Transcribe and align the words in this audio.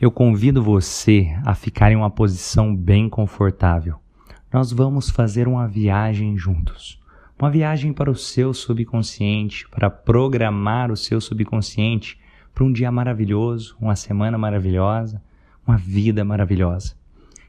Eu 0.00 0.10
convido 0.10 0.62
você 0.62 1.28
a 1.44 1.54
ficar 1.54 1.92
em 1.92 1.96
uma 1.96 2.08
posição 2.08 2.74
bem 2.74 3.06
confortável. 3.06 4.00
Nós 4.50 4.72
vamos 4.72 5.10
fazer 5.10 5.46
uma 5.46 5.68
viagem 5.68 6.38
juntos. 6.38 6.98
Uma 7.38 7.50
viagem 7.50 7.92
para 7.92 8.10
o 8.10 8.16
seu 8.16 8.54
subconsciente, 8.54 9.68
para 9.68 9.90
programar 9.90 10.90
o 10.90 10.96
seu 10.96 11.20
subconsciente 11.20 12.18
para 12.54 12.64
um 12.64 12.72
dia 12.72 12.90
maravilhoso, 12.90 13.76
uma 13.78 13.94
semana 13.94 14.38
maravilhosa, 14.38 15.20
uma 15.66 15.76
vida 15.76 16.24
maravilhosa. 16.24 16.94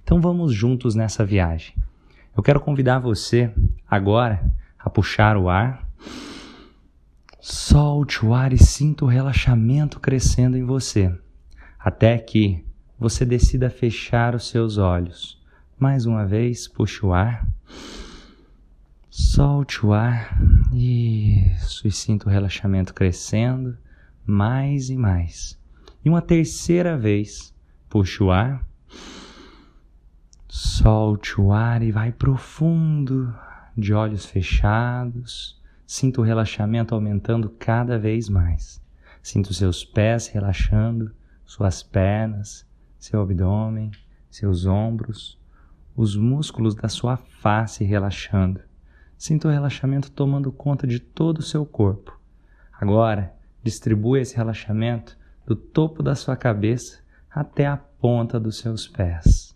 Então 0.03 0.19
vamos 0.19 0.53
juntos 0.53 0.93
nessa 0.93 1.23
viagem. 1.23 1.73
Eu 2.35 2.43
quero 2.43 2.59
convidar 2.59 2.99
você 2.99 3.49
agora 3.89 4.43
a 4.77 4.89
puxar 4.89 5.37
o 5.37 5.47
ar. 5.47 5.87
Solte 7.39 8.25
o 8.25 8.33
ar 8.33 8.51
e 8.51 8.57
sinta 8.57 9.05
o 9.05 9.07
relaxamento 9.07 10.01
crescendo 10.01 10.57
em 10.57 10.65
você 10.65 11.17
até 11.83 12.17
que 12.17 12.63
você 12.97 13.25
decida 13.25 13.69
fechar 13.69 14.35
os 14.35 14.47
seus 14.47 14.77
olhos. 14.77 15.41
Mais 15.79 16.05
uma 16.05 16.25
vez, 16.25 16.67
puxe 16.67 17.03
o 17.03 17.11
ar. 17.11 17.47
Solte 19.09 19.83
o 19.83 19.91
ar. 19.91 20.39
Isso. 20.71 21.87
E 21.87 21.91
sinta 21.91 22.27
o 22.27 22.31
relaxamento 22.31 22.93
crescendo 22.93 23.75
mais 24.25 24.91
e 24.91 24.95
mais. 24.95 25.59
E 26.05 26.09
uma 26.09 26.21
terceira 26.21 26.95
vez, 26.95 27.51
puxe 27.89 28.21
o 28.21 28.31
ar. 28.31 28.63
Solte 30.47 31.41
o 31.41 31.51
ar 31.51 31.81
e 31.81 31.91
vai 31.91 32.11
profundo, 32.11 33.33
de 33.75 33.93
olhos 33.93 34.25
fechados. 34.25 35.59
Sinta 35.87 36.21
o 36.21 36.23
relaxamento 36.23 36.93
aumentando 36.93 37.49
cada 37.49 37.97
vez 37.97 38.29
mais. 38.29 38.79
Sinta 39.23 39.49
os 39.49 39.57
seus 39.57 39.83
pés 39.83 40.27
relaxando 40.27 41.11
suas 41.51 41.83
pernas, 41.83 42.65
seu 42.97 43.21
abdômen, 43.21 43.91
seus 44.29 44.65
ombros, 44.65 45.37
os 45.93 46.15
músculos 46.15 46.73
da 46.73 46.87
sua 46.87 47.17
face 47.17 47.83
relaxando. 47.83 48.61
Sinta 49.17 49.49
o 49.49 49.51
relaxamento 49.51 50.09
tomando 50.11 50.49
conta 50.49 50.87
de 50.87 50.97
todo 50.97 51.39
o 51.39 51.43
seu 51.43 51.65
corpo. 51.65 52.17
Agora, 52.71 53.35
distribua 53.61 54.21
esse 54.21 54.37
relaxamento 54.37 55.17
do 55.45 55.53
topo 55.53 56.01
da 56.01 56.15
sua 56.15 56.37
cabeça 56.37 56.99
até 57.29 57.67
a 57.67 57.75
ponta 57.75 58.39
dos 58.39 58.57
seus 58.57 58.87
pés. 58.87 59.53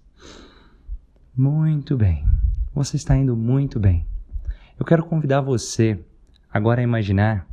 Muito 1.34 1.96
bem. 1.96 2.26
Você 2.74 2.98
está 2.98 3.16
indo 3.16 3.38
muito 3.38 3.80
bem. 3.80 4.06
Eu 4.78 4.86
quero 4.86 5.06
convidar 5.06 5.40
você 5.40 5.98
agora 6.52 6.82
a 6.82 6.84
imaginar 6.84 7.48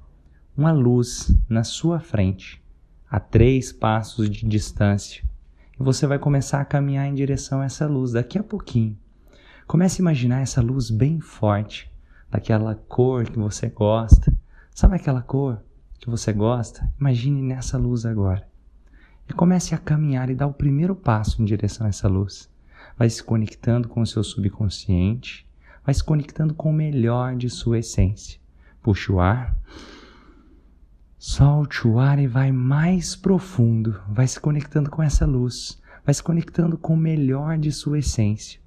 uma 0.56 0.72
luz 0.72 1.32
na 1.48 1.62
sua 1.62 2.00
frente 2.00 2.61
a 3.12 3.20
três 3.20 3.70
passos 3.70 4.30
de 4.30 4.48
distância. 4.48 5.22
E 5.78 5.82
você 5.82 6.06
vai 6.06 6.18
começar 6.18 6.62
a 6.62 6.64
caminhar 6.64 7.06
em 7.06 7.12
direção 7.12 7.60
a 7.60 7.66
essa 7.66 7.86
luz 7.86 8.12
daqui 8.12 8.38
a 8.38 8.42
pouquinho. 8.42 8.96
Comece 9.66 10.00
a 10.00 10.02
imaginar 10.02 10.40
essa 10.40 10.62
luz 10.62 10.88
bem 10.88 11.20
forte, 11.20 11.92
daquela 12.30 12.74
cor 12.74 13.24
que 13.24 13.38
você 13.38 13.68
gosta. 13.68 14.32
Sabe 14.74 14.96
aquela 14.96 15.20
cor 15.20 15.62
que 16.00 16.08
você 16.08 16.32
gosta? 16.32 16.90
Imagine 16.98 17.42
nessa 17.42 17.76
luz 17.76 18.06
agora. 18.06 18.48
E 19.28 19.34
comece 19.34 19.74
a 19.74 19.78
caminhar 19.78 20.30
e 20.30 20.34
dar 20.34 20.46
o 20.46 20.54
primeiro 20.54 20.96
passo 20.96 21.42
em 21.42 21.44
direção 21.44 21.84
a 21.86 21.90
essa 21.90 22.08
luz. 22.08 22.48
Vai 22.96 23.10
se 23.10 23.22
conectando 23.22 23.88
com 23.88 24.00
o 24.00 24.06
seu 24.06 24.24
subconsciente, 24.24 25.46
vai 25.84 25.92
se 25.92 26.02
conectando 26.02 26.54
com 26.54 26.70
o 26.70 26.74
melhor 26.74 27.36
de 27.36 27.50
sua 27.50 27.80
essência. 27.80 28.40
Puxa 28.82 29.12
o 29.12 29.20
ar. 29.20 29.54
Solte 31.24 31.86
o 31.86 32.00
ar 32.00 32.18
e 32.18 32.26
vai 32.26 32.50
mais 32.50 33.14
profundo, 33.14 34.00
vai 34.08 34.26
se 34.26 34.40
conectando 34.40 34.90
com 34.90 35.00
essa 35.00 35.24
luz, 35.24 35.80
vai 36.04 36.12
se 36.12 36.20
conectando 36.20 36.76
com 36.76 36.94
o 36.94 36.96
melhor 36.96 37.56
de 37.56 37.70
sua 37.70 38.00
essência. 38.00 38.58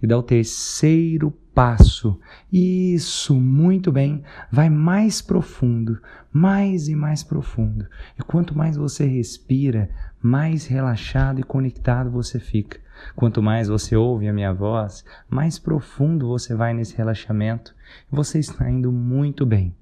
E 0.00 0.06
dá 0.06 0.18
o 0.18 0.22
terceiro 0.22 1.30
passo. 1.54 2.20
Isso, 2.52 3.34
muito 3.34 3.90
bem. 3.90 4.22
Vai 4.52 4.68
mais 4.68 5.22
profundo, 5.22 5.98
mais 6.30 6.86
e 6.86 6.94
mais 6.94 7.24
profundo. 7.24 7.86
E 8.18 8.22
quanto 8.22 8.54
mais 8.54 8.76
você 8.76 9.06
respira, 9.06 9.88
mais 10.20 10.66
relaxado 10.66 11.40
e 11.40 11.42
conectado 11.42 12.10
você 12.10 12.38
fica. 12.38 12.78
Quanto 13.16 13.42
mais 13.42 13.68
você 13.68 13.96
ouve 13.96 14.28
a 14.28 14.34
minha 14.34 14.52
voz, 14.52 15.02
mais 15.30 15.58
profundo 15.58 16.28
você 16.28 16.54
vai 16.54 16.74
nesse 16.74 16.94
relaxamento. 16.94 17.74
Você 18.10 18.38
está 18.38 18.70
indo 18.70 18.92
muito 18.92 19.46
bem. 19.46 19.74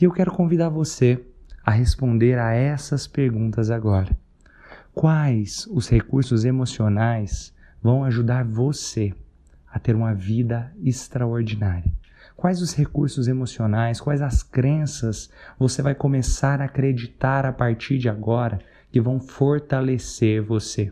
E 0.00 0.04
eu 0.04 0.10
quero 0.10 0.32
convidar 0.32 0.70
você 0.70 1.22
a 1.68 1.70
responder 1.70 2.38
a 2.38 2.54
essas 2.54 3.06
perguntas 3.06 3.70
agora. 3.70 4.18
Quais 4.94 5.66
os 5.70 5.86
recursos 5.86 6.46
emocionais 6.46 7.54
vão 7.82 8.04
ajudar 8.04 8.42
você 8.42 9.12
a 9.70 9.78
ter 9.78 9.94
uma 9.94 10.14
vida 10.14 10.72
extraordinária? 10.82 11.92
Quais 12.34 12.62
os 12.62 12.72
recursos 12.72 13.28
emocionais, 13.28 14.00
quais 14.00 14.22
as 14.22 14.42
crenças 14.42 15.28
você 15.58 15.82
vai 15.82 15.94
começar 15.94 16.62
a 16.62 16.64
acreditar 16.64 17.44
a 17.44 17.52
partir 17.52 17.98
de 17.98 18.08
agora 18.08 18.60
que 18.90 18.98
vão 18.98 19.20
fortalecer 19.20 20.40
você? 20.40 20.90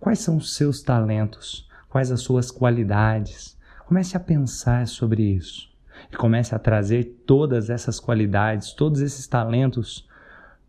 Quais 0.00 0.18
são 0.18 0.36
os 0.36 0.56
seus 0.56 0.82
talentos? 0.82 1.70
Quais 1.88 2.10
as 2.10 2.22
suas 2.22 2.50
qualidades? 2.50 3.56
Comece 3.86 4.16
a 4.16 4.20
pensar 4.20 4.88
sobre 4.88 5.22
isso 5.22 5.71
e 6.10 6.16
comece 6.16 6.54
a 6.54 6.58
trazer 6.58 7.22
todas 7.26 7.70
essas 7.70 8.00
qualidades, 8.00 8.72
todos 8.72 9.00
esses 9.00 9.26
talentos 9.26 10.08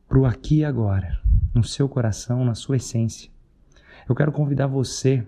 para 0.07 0.19
o 0.19 0.25
aqui 0.25 0.59
e 0.59 0.66
agora, 0.66 1.19
no 1.53 1.63
seu 1.63 1.88
coração, 1.89 2.44
na 2.45 2.55
sua 2.55 2.77
essência. 2.77 3.31
Eu 4.07 4.16
quero 4.16 4.31
convidar 4.31 4.67
você 4.67 5.25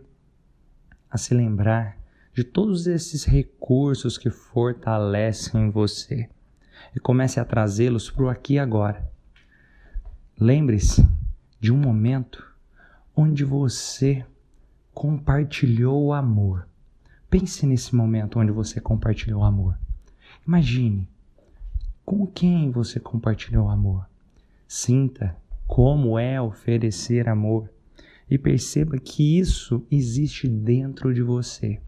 a 1.09 1.17
se 1.17 1.33
lembrar 1.33 1.97
de 2.33 2.43
todos 2.43 2.85
esses 2.87 3.23
recursos 3.23 4.17
que 4.17 4.29
fortalecem 4.29 5.69
você 5.69 6.29
e 6.93 6.99
comece 6.99 7.39
a 7.39 7.45
trazê-los 7.45 8.09
para 8.09 8.25
o 8.25 8.29
aqui 8.29 8.55
e 8.55 8.59
agora. 8.59 9.09
Lembre-se 10.39 11.07
de 11.59 11.71
um 11.71 11.77
momento 11.77 12.45
onde 13.15 13.45
você 13.45 14.25
compartilhou 14.93 16.07
o 16.07 16.13
amor. 16.13 16.67
Pense 17.29 17.65
nesse 17.65 17.95
momento 17.95 18.39
onde 18.39 18.51
você 18.51 18.81
compartilhou 18.81 19.41
o 19.41 19.45
amor. 19.45 19.77
Imagine 20.47 21.09
com 22.05 22.27
quem 22.27 22.69
você 22.69 22.99
compartilhou 22.99 23.67
amor. 23.67 24.07
Sinta 24.67 25.35
como 25.67 26.19
é 26.19 26.39
oferecer 26.39 27.27
amor 27.27 27.69
e 28.29 28.37
perceba 28.37 28.97
que 28.97 29.39
isso 29.39 29.85
existe 29.89 30.47
dentro 30.47 31.13
de 31.13 31.21
você. 31.21 31.79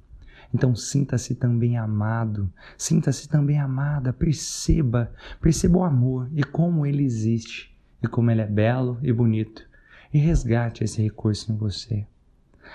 Então 0.54 0.76
sinta-se 0.76 1.36
também 1.36 1.78
amado, 1.78 2.52
sinta-se 2.78 3.28
também 3.28 3.60
amada, 3.60 4.14
perceba, 4.14 5.12
perceba 5.42 5.80
o 5.80 5.84
amor 5.84 6.30
e 6.34 6.44
como 6.44 6.86
ele 6.86 7.04
existe 7.04 7.76
e 8.02 8.08
como 8.08 8.32
ele 8.32 8.42
é 8.42 8.48
belo 8.48 8.98
e 9.04 9.12
bonito 9.12 9.68
e 10.14 10.18
resgate 10.18 10.84
esse 10.84 11.02
recurso 11.02 11.52
em 11.52 11.56
você. 11.58 12.08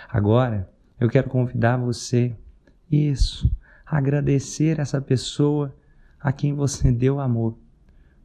Agora, 0.08 0.70
eu 1.00 1.08
quero 1.08 1.28
convidar 1.28 1.76
você, 1.76 2.36
isso, 2.90 3.50
agradecer 3.92 4.80
essa 4.80 5.02
pessoa 5.02 5.76
a 6.18 6.32
quem 6.32 6.54
você 6.54 6.90
deu 6.92 7.20
amor, 7.20 7.58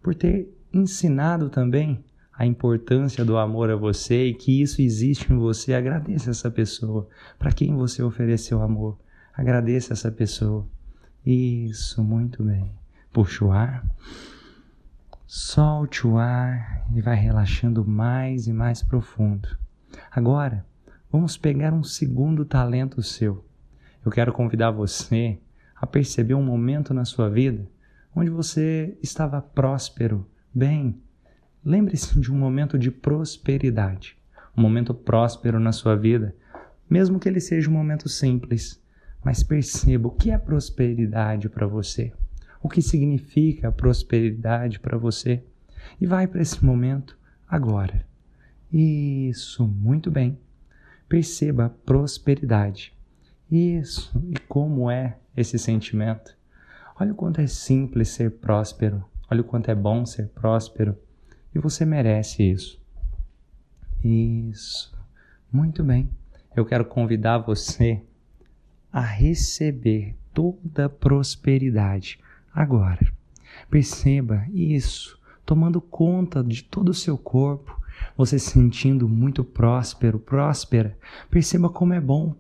por 0.02 0.16
ter 0.16 0.50
ensinado 0.74 1.50
também 1.50 2.04
a 2.32 2.46
importância 2.46 3.26
do 3.26 3.38
amor 3.38 3.70
a 3.70 3.76
você 3.76 4.28
e 4.28 4.34
que 4.34 4.62
isso 4.62 4.82
existe 4.82 5.34
em 5.34 5.38
você. 5.38 5.74
Agradeça 5.74 6.30
essa 6.30 6.50
pessoa 6.50 7.10
para 7.38 7.52
quem 7.52 7.76
você 7.76 8.02
ofereceu 8.02 8.62
amor. 8.62 8.98
Agradeça 9.34 9.92
essa 9.92 10.12
pessoa. 10.12 10.66
Isso, 11.26 12.02
muito 12.04 12.44
bem. 12.44 12.72
Puxa 13.12 13.44
o 13.44 13.52
ar, 13.52 13.86
solte 15.26 16.06
o 16.06 16.18
ar 16.18 16.86
e 16.94 17.02
vai 17.02 17.16
relaxando 17.16 17.84
mais 17.86 18.48
e 18.48 18.54
mais 18.54 18.84
profundo. 18.84 19.50
Agora, 20.12 20.66
vamos 21.12 21.36
pegar 21.36 21.74
um 21.74 21.84
segundo 21.84 22.46
talento 22.46 23.02
seu. 23.02 23.44
Eu 24.06 24.12
quero 24.12 24.32
convidar 24.32 24.72
você 24.72 25.40
a 25.80 25.88
perceber 25.88 26.34
um 26.34 26.44
momento 26.44 26.94
na 26.94 27.06
sua 27.06 27.30
vida 27.30 27.68
onde 28.20 28.32
você 28.32 28.98
estava 29.02 29.40
próspero, 29.40 30.28
bem. 30.54 31.00
Lembre-se 31.64 32.20
de 32.20 32.34
um 32.34 32.38
momento 32.38 32.80
de 32.80 32.90
prosperidade, 32.90 34.18
um 34.58 34.62
momento 34.62 34.92
próspero 34.92 35.60
na 35.60 35.72
sua 35.72 35.96
vida, 35.96 36.36
mesmo 36.90 37.20
que 37.20 37.30
ele 37.30 37.40
seja 37.40 37.70
um 37.70 37.74
momento 37.74 38.10
simples. 38.10 38.82
Mas 39.24 39.44
perceba 39.44 40.08
o 40.08 40.12
que 40.12 40.32
é 40.32 40.38
prosperidade 40.38 41.48
para 41.48 41.68
você, 41.68 42.12
o 42.60 42.68
que 42.68 42.82
significa 42.82 43.72
prosperidade 43.72 44.80
para 44.80 44.98
você, 44.98 45.44
e 46.02 46.08
vai 46.08 46.26
para 46.26 46.42
esse 46.42 46.66
momento 46.66 47.16
agora. 47.48 48.04
Isso, 48.74 49.68
muito 49.68 50.10
bem. 50.10 50.40
Perceba 51.08 51.66
a 51.66 51.70
prosperidade. 51.70 52.98
Isso, 53.52 54.12
e 54.28 54.40
como 54.40 54.90
é 54.90 55.18
esse 55.38 55.60
sentimento? 55.60 56.36
Olha 57.00 57.14
o 57.14 57.16
quanto 57.16 57.40
é 57.40 57.48
simples 57.48 58.10
ser 58.10 58.32
próspero. 58.32 59.06
Olha 59.30 59.42
o 59.42 59.44
quanto 59.44 59.70
é 59.70 59.76
bom 59.76 60.06
ser 60.06 60.28
próspero. 60.30 60.98
E 61.54 61.60
você 61.60 61.86
merece 61.86 62.44
isso. 62.44 62.82
Isso. 64.04 64.98
Muito 65.52 65.84
bem. 65.84 66.10
Eu 66.56 66.66
quero 66.66 66.84
convidar 66.86 67.38
você 67.38 68.02
a 68.92 69.02
receber 69.02 70.16
toda 70.34 70.90
prosperidade 70.90 72.20
agora. 72.54 73.00
Perceba 73.70 74.46
isso, 74.52 75.20
tomando 75.46 75.80
conta 75.80 76.44
de 76.44 76.64
todo 76.64 76.90
o 76.90 76.94
seu 76.94 77.18
corpo, 77.18 77.80
você 78.16 78.40
se 78.40 78.52
sentindo 78.52 79.08
muito 79.08 79.44
próspero, 79.44 80.20
próspera. 80.20 80.98
Perceba 81.30 81.70
como 81.70 81.94
é 81.94 82.02
bom. 82.02 82.36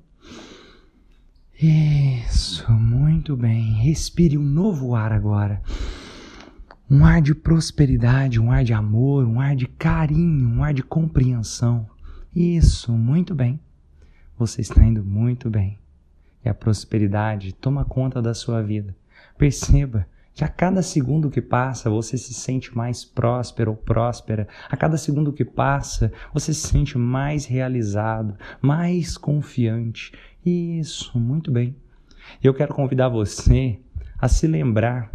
Isso, 1.59 2.71
muito 2.71 3.35
bem. 3.35 3.73
Respire 3.81 4.37
um 4.37 4.43
novo 4.43 4.93
ar 4.93 5.11
agora. 5.11 5.59
Um 6.87 7.03
ar 7.03 7.19
de 7.19 7.33
prosperidade, 7.33 8.39
um 8.39 8.51
ar 8.51 8.63
de 8.63 8.73
amor, 8.73 9.25
um 9.25 9.41
ar 9.41 9.55
de 9.55 9.65
carinho, 9.65 10.47
um 10.47 10.63
ar 10.63 10.71
de 10.71 10.83
compreensão. 10.83 11.89
Isso, 12.35 12.91
muito 12.91 13.33
bem. 13.33 13.59
Você 14.37 14.61
está 14.61 14.85
indo 14.85 15.03
muito 15.03 15.49
bem. 15.49 15.79
E 16.45 16.49
a 16.49 16.53
prosperidade 16.53 17.53
toma 17.53 17.83
conta 17.83 18.21
da 18.21 18.35
sua 18.35 18.61
vida. 18.61 18.95
Perceba 19.35 20.07
que 20.37 20.43
a 20.43 20.47
cada 20.47 20.83
segundo 20.83 21.31
que 21.31 21.41
passa 21.41 21.89
você 21.89 22.15
se 22.15 22.31
sente 22.31 22.77
mais 22.77 23.03
próspero 23.03 23.71
ou 23.71 23.75
próspera. 23.75 24.47
A 24.69 24.77
cada 24.77 24.95
segundo 24.95 25.33
que 25.33 25.43
passa 25.43 26.13
você 26.31 26.53
se 26.53 26.67
sente 26.67 26.95
mais 26.95 27.47
realizado, 27.47 28.37
mais 28.61 29.17
confiante. 29.17 30.11
Isso, 30.45 31.17
muito 31.17 31.49
bem. 31.49 31.75
Eu 32.43 32.53
quero 32.53 32.71
convidar 32.71 33.09
você 33.09 33.79
a 34.19 34.27
se 34.27 34.45
lembrar 34.45 35.11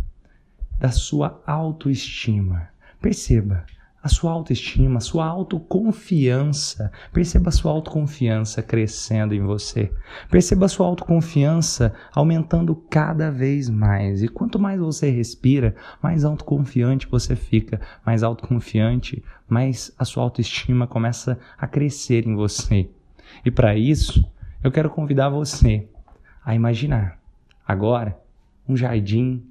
da 0.77 0.91
sua 0.91 1.41
autoestima. 1.47 2.71
Perceba, 3.01 3.65
a 4.03 4.09
sua 4.09 4.33
autoestima, 4.33 4.99
a 4.99 5.01
sua 5.01 5.27
autoconfiança. 5.27 6.91
Perceba 7.13 7.51
a 7.51 7.53
sua 7.53 7.71
autoconfiança 7.71 8.63
crescendo 8.63 9.33
em 9.33 9.41
você. 9.41 9.93
Perceba 10.29 10.67
a 10.67 10.69
sua 10.69 10.87
autoconfiança 10.87 11.95
aumentando 12.13 12.75
cada 12.75 13.31
vez 13.31 13.71
mais. 13.71 14.23
E 14.23 14.29
quanto 14.29 14.59
mais 14.59 14.81
você 14.81 15.09
respira, 15.09 15.77
mais 16.03 16.25
autoconfiante 16.25 17.07
você 17.07 17.37
fica. 17.37 17.81
Mais 18.05 18.25
autoconfiante, 18.25 19.23
mais 19.49 19.93
a 19.97 20.05
sua 20.05 20.25
autoestima 20.25 20.87
começa 20.87 21.39
a 21.57 21.69
crescer 21.69 22.27
em 22.27 22.35
você. 22.35 22.91
E 23.45 23.51
para 23.51 23.77
isso, 23.77 24.29
eu 24.65 24.73
quero 24.73 24.91
convidar 24.91 25.29
você 25.29 25.87
a 26.45 26.55
imaginar 26.55 27.21
agora 27.67 28.19
um 28.69 28.77
jardim 28.77 29.45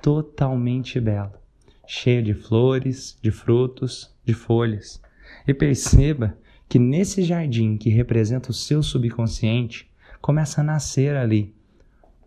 totalmente 0.00 1.00
belo 1.00 1.45
cheia 1.86 2.22
de 2.22 2.34
flores, 2.34 3.18
de 3.22 3.30
frutos, 3.30 4.14
de 4.24 4.34
folhas. 4.34 5.00
E 5.46 5.54
perceba 5.54 6.36
que 6.68 6.78
nesse 6.78 7.22
jardim 7.22 7.76
que 7.76 7.90
representa 7.90 8.50
o 8.50 8.54
seu 8.54 8.82
subconsciente, 8.82 9.88
começa 10.20 10.60
a 10.60 10.64
nascer 10.64 11.16
ali 11.16 11.54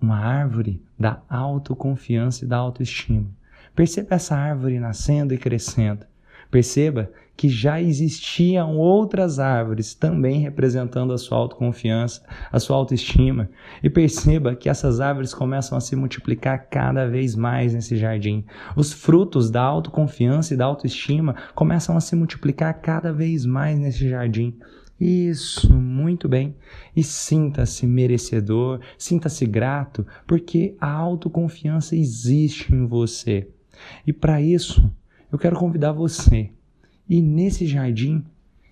uma 0.01 0.17
árvore 0.17 0.81
da 0.97 1.21
autoconfiança 1.29 2.45
e 2.45 2.47
da 2.47 2.57
autoestima. 2.57 3.29
Perceba 3.75 4.15
essa 4.15 4.35
árvore 4.35 4.79
nascendo 4.79 5.33
e 5.33 5.38
crescendo. 5.38 6.06
Perceba 6.51 7.12
que 7.40 7.48
já 7.48 7.81
existiam 7.81 8.78
outras 8.78 9.40
árvores 9.40 9.94
também 9.94 10.42
representando 10.42 11.13
a 11.13 11.18
sua 11.18 11.38
autoconfiança, 11.38 12.22
a 12.51 12.60
sua 12.60 12.75
autoestima. 12.75 13.50
E 13.81 13.90
perceba 13.90 14.56
que 14.56 14.68
essas 14.68 15.00
árvores 15.00 15.34
começam 15.34 15.78
a 15.78 15.81
se 15.81 15.96
multiplicar 15.96 16.68
cada 16.69 17.07
vez 17.07 17.38
mais 17.38 17.74
nesse 17.74 17.96
jardim. 17.96 18.44
Os 18.75 18.92
frutos 18.92 19.50
da 19.50 19.62
autoconfiança 19.62 20.54
e 20.54 20.57
da 20.57 20.66
autoestima 20.66 21.34
começam 21.56 21.96
a 21.96 22.01
se 22.01 22.13
multiplicar 22.13 22.81
cada 22.81 23.13
vez 23.13 23.45
mais 23.45 23.80
nesse 23.80 24.10
jardim. 24.10 24.60
Isso, 25.00 25.74
muito 25.74 26.28
bem. 26.28 26.57
E 26.94 27.02
sinta-se 27.02 27.88
merecedor, 27.88 28.81
sinta-se 28.98 29.45
grato, 29.45 30.06
porque 30.28 30.75
a 30.78 30.92
autoconfiança 30.92 31.95
existe 31.95 32.75
em 32.75 32.86
você. 32.86 33.48
E 34.06 34.12
para 34.12 34.42
isso, 34.42 34.92
eu 35.31 35.38
quero 35.38 35.56
convidar 35.58 35.92
você 35.92 36.50
ir 37.08 37.22
nesse 37.22 37.66
jardim 37.68 38.24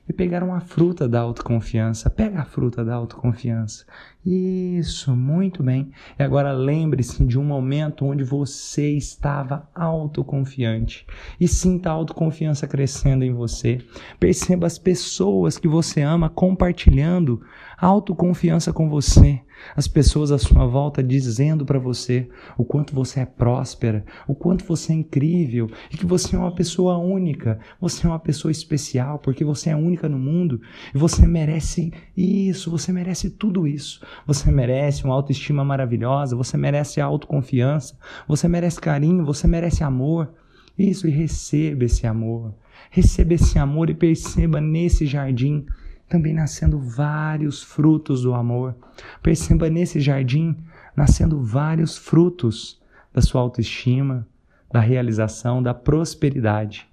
e 0.07 0.13
pegar 0.13 0.43
uma 0.43 0.59
fruta 0.61 1.07
da 1.07 1.19
autoconfiança. 1.19 2.09
Pega 2.09 2.41
a 2.41 2.45
fruta 2.45 2.83
da 2.83 2.95
autoconfiança. 2.95 3.85
Isso, 4.29 5.15
muito 5.15 5.63
bem. 5.63 5.89
E 6.19 6.21
agora 6.21 6.51
lembre-se 6.51 7.23
de 7.23 7.39
um 7.39 7.45
momento 7.45 8.03
onde 8.03 8.25
você 8.25 8.89
estava 8.89 9.69
autoconfiante 9.73 11.07
e 11.39 11.47
sinta 11.47 11.89
a 11.89 11.93
autoconfiança 11.93 12.67
crescendo 12.67 13.23
em 13.23 13.33
você. 13.33 13.77
Perceba 14.19 14.67
as 14.67 14.77
pessoas 14.77 15.57
que 15.57 15.65
você 15.65 16.01
ama 16.01 16.29
compartilhando 16.29 17.41
autoconfiança 17.77 18.73
com 18.73 18.89
você. 18.89 19.41
As 19.75 19.87
pessoas 19.87 20.31
à 20.31 20.37
sua 20.37 20.65
volta 20.65 21.03
dizendo 21.03 21.65
para 21.65 21.79
você 21.79 22.29
o 22.57 22.63
quanto 22.63 22.93
você 22.93 23.21
é 23.21 23.25
próspera, 23.25 24.05
o 24.27 24.35
quanto 24.35 24.63
você 24.65 24.93
é 24.93 24.95
incrível 24.95 25.69
e 25.91 25.97
que 25.97 26.05
você 26.05 26.35
é 26.35 26.39
uma 26.39 26.53
pessoa 26.53 26.97
única, 26.97 27.59
você 27.79 28.05
é 28.05 28.09
uma 28.09 28.19
pessoa 28.19 28.51
especial 28.51 29.19
porque 29.19 29.43
você 29.43 29.69
é 29.69 29.75
única 29.75 30.07
no 30.07 30.19
mundo 30.19 30.61
e 30.93 30.97
você 30.97 31.25
merece 31.25 31.91
isso, 32.15 32.69
você 32.69 32.91
merece 32.91 33.29
tudo 33.29 33.67
isso. 33.67 34.05
Você 34.25 34.51
merece 34.51 35.03
uma 35.03 35.13
autoestima 35.13 35.63
maravilhosa, 35.63 36.35
você 36.35 36.57
merece 36.57 36.99
autoconfiança, 36.99 37.97
você 38.27 38.47
merece 38.47 38.79
carinho, 38.79 39.25
você 39.25 39.47
merece 39.47 39.83
amor. 39.83 40.33
Isso, 40.77 41.07
e 41.07 41.11
receba 41.11 41.85
esse 41.85 42.05
amor. 42.05 42.53
Receba 42.89 43.33
esse 43.33 43.57
amor 43.57 43.89
e 43.89 43.93
perceba 43.93 44.61
nesse 44.61 45.05
jardim 45.05 45.65
também 46.09 46.33
nascendo 46.33 46.79
vários 46.79 47.61
frutos 47.61 48.21
do 48.21 48.33
amor. 48.33 48.75
Perceba 49.21 49.69
nesse 49.69 49.99
jardim 49.99 50.55
nascendo 50.95 51.41
vários 51.41 51.97
frutos 51.97 52.81
da 53.13 53.21
sua 53.21 53.41
autoestima, 53.41 54.27
da 54.71 54.79
realização, 54.79 55.61
da 55.61 55.73
prosperidade, 55.73 56.87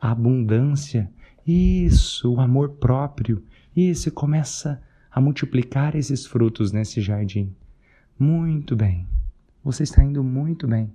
a 0.00 0.10
abundância. 0.10 1.10
Isso, 1.46 2.34
o 2.34 2.40
amor 2.40 2.70
próprio. 2.70 3.42
Isso, 3.76 4.10
começa 4.10 4.80
a 5.14 5.20
multiplicar 5.20 5.94
esses 5.94 6.26
frutos 6.26 6.72
nesse 6.72 7.00
jardim. 7.00 7.54
Muito 8.18 8.74
bem. 8.74 9.06
Você 9.62 9.84
está 9.84 10.02
indo 10.02 10.24
muito 10.24 10.66
bem. 10.66 10.92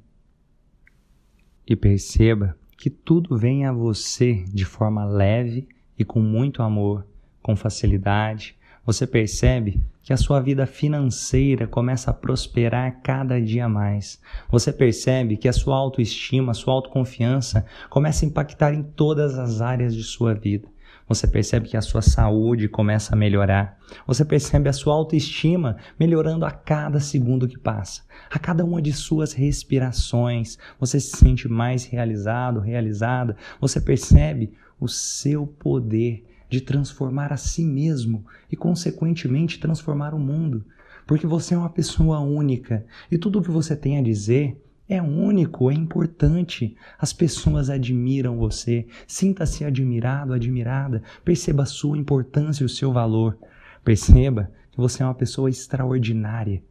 E 1.66 1.74
perceba 1.74 2.58
que 2.76 2.90
tudo 2.90 3.38
vem 3.38 3.66
a 3.66 3.72
você 3.72 4.44
de 4.54 4.66
forma 4.66 5.06
leve 5.06 5.70
e 5.98 6.04
com 6.04 6.20
muito 6.20 6.62
amor, 6.62 7.08
com 7.42 7.56
facilidade. 7.56 8.58
Você 8.86 9.08
percebe 9.08 9.82
que 10.04 10.12
a 10.12 10.18
sua 10.18 10.42
vida 10.42 10.66
financeira 10.66 11.66
começa 11.66 12.12
a 12.12 12.14
prosperar 12.14 13.02
cada 13.02 13.40
dia 13.40 13.70
mais. 13.70 14.22
Você 14.52 14.74
percebe 14.74 15.38
que 15.38 15.48
a 15.48 15.54
sua 15.54 15.78
autoestima, 15.78 16.52
a 16.52 16.56
sua 16.56 16.74
autoconfiança 16.74 17.66
começa 17.90 18.26
a 18.26 18.28
impactar 18.28 18.74
em 18.74 18.84
todas 18.84 19.40
as 19.40 19.62
áreas 19.62 19.96
de 19.96 20.04
sua 20.04 20.34
vida. 20.34 20.68
Você 21.10 21.26
percebe 21.26 21.68
que 21.68 21.76
a 21.76 21.82
sua 21.82 22.04
saúde 22.04 22.70
começa 22.70 23.16
a 23.16 23.18
melhorar. 23.18 23.80
Você 24.06 24.24
percebe 24.24 24.70
a 24.70 24.74
sua 24.74 24.94
autoestima 24.94 25.78
melhorando 26.00 26.46
a 26.46 26.52
cada 26.52 27.00
segundo 27.00 27.48
que 27.48 27.58
passa. 27.58 28.04
A 28.30 28.38
cada 28.38 28.64
uma 28.64 28.80
de 28.80 28.94
suas 28.94 29.34
respirações, 29.34 30.60
você 30.80 31.00
se 31.00 31.18
sente 31.18 31.48
mais 31.48 31.84
realizado, 31.84 32.60
realizada. 32.60 33.36
Você 33.60 33.82
percebe 33.82 34.54
o 34.80 34.88
seu 34.88 35.48
poder 35.48 36.24
de 36.48 36.62
transformar 36.62 37.34
a 37.34 37.38
si 37.38 37.66
mesmo 37.66 38.24
e, 38.52 38.56
consequentemente, 38.56 39.60
transformar 39.60 40.14
o 40.14 40.20
mundo. 40.20 40.64
Porque 41.08 41.26
você 41.26 41.56
é 41.56 41.58
uma 41.58 41.72
pessoa 41.72 42.20
única 42.20 42.86
e 43.10 43.18
tudo 43.18 43.40
o 43.40 43.42
que 43.42 43.50
você 43.50 43.76
tem 43.76 43.98
a 43.98 44.04
dizer 44.04 44.64
é 44.90 45.00
único, 45.00 45.70
é 45.70 45.74
importante. 45.76 46.76
As 46.98 47.14
pessoas 47.14 47.70
admiram 47.70 48.38
você. 48.38 48.88
Sinta-se 49.06 49.64
admirado, 49.64 50.34
admirada. 50.34 51.04
Perceba 51.24 51.62
a 51.62 51.68
sua 51.68 51.96
importância 51.96 52.64
e 52.64 52.66
o 52.66 52.70
seu 52.70 52.92
valor. 52.92 53.38
Perceba 53.84 54.52
que 54.72 54.78
você 54.78 55.04
é 55.04 55.06
uma 55.06 55.14
pessoa 55.14 55.48
extraordinária. 55.48 56.64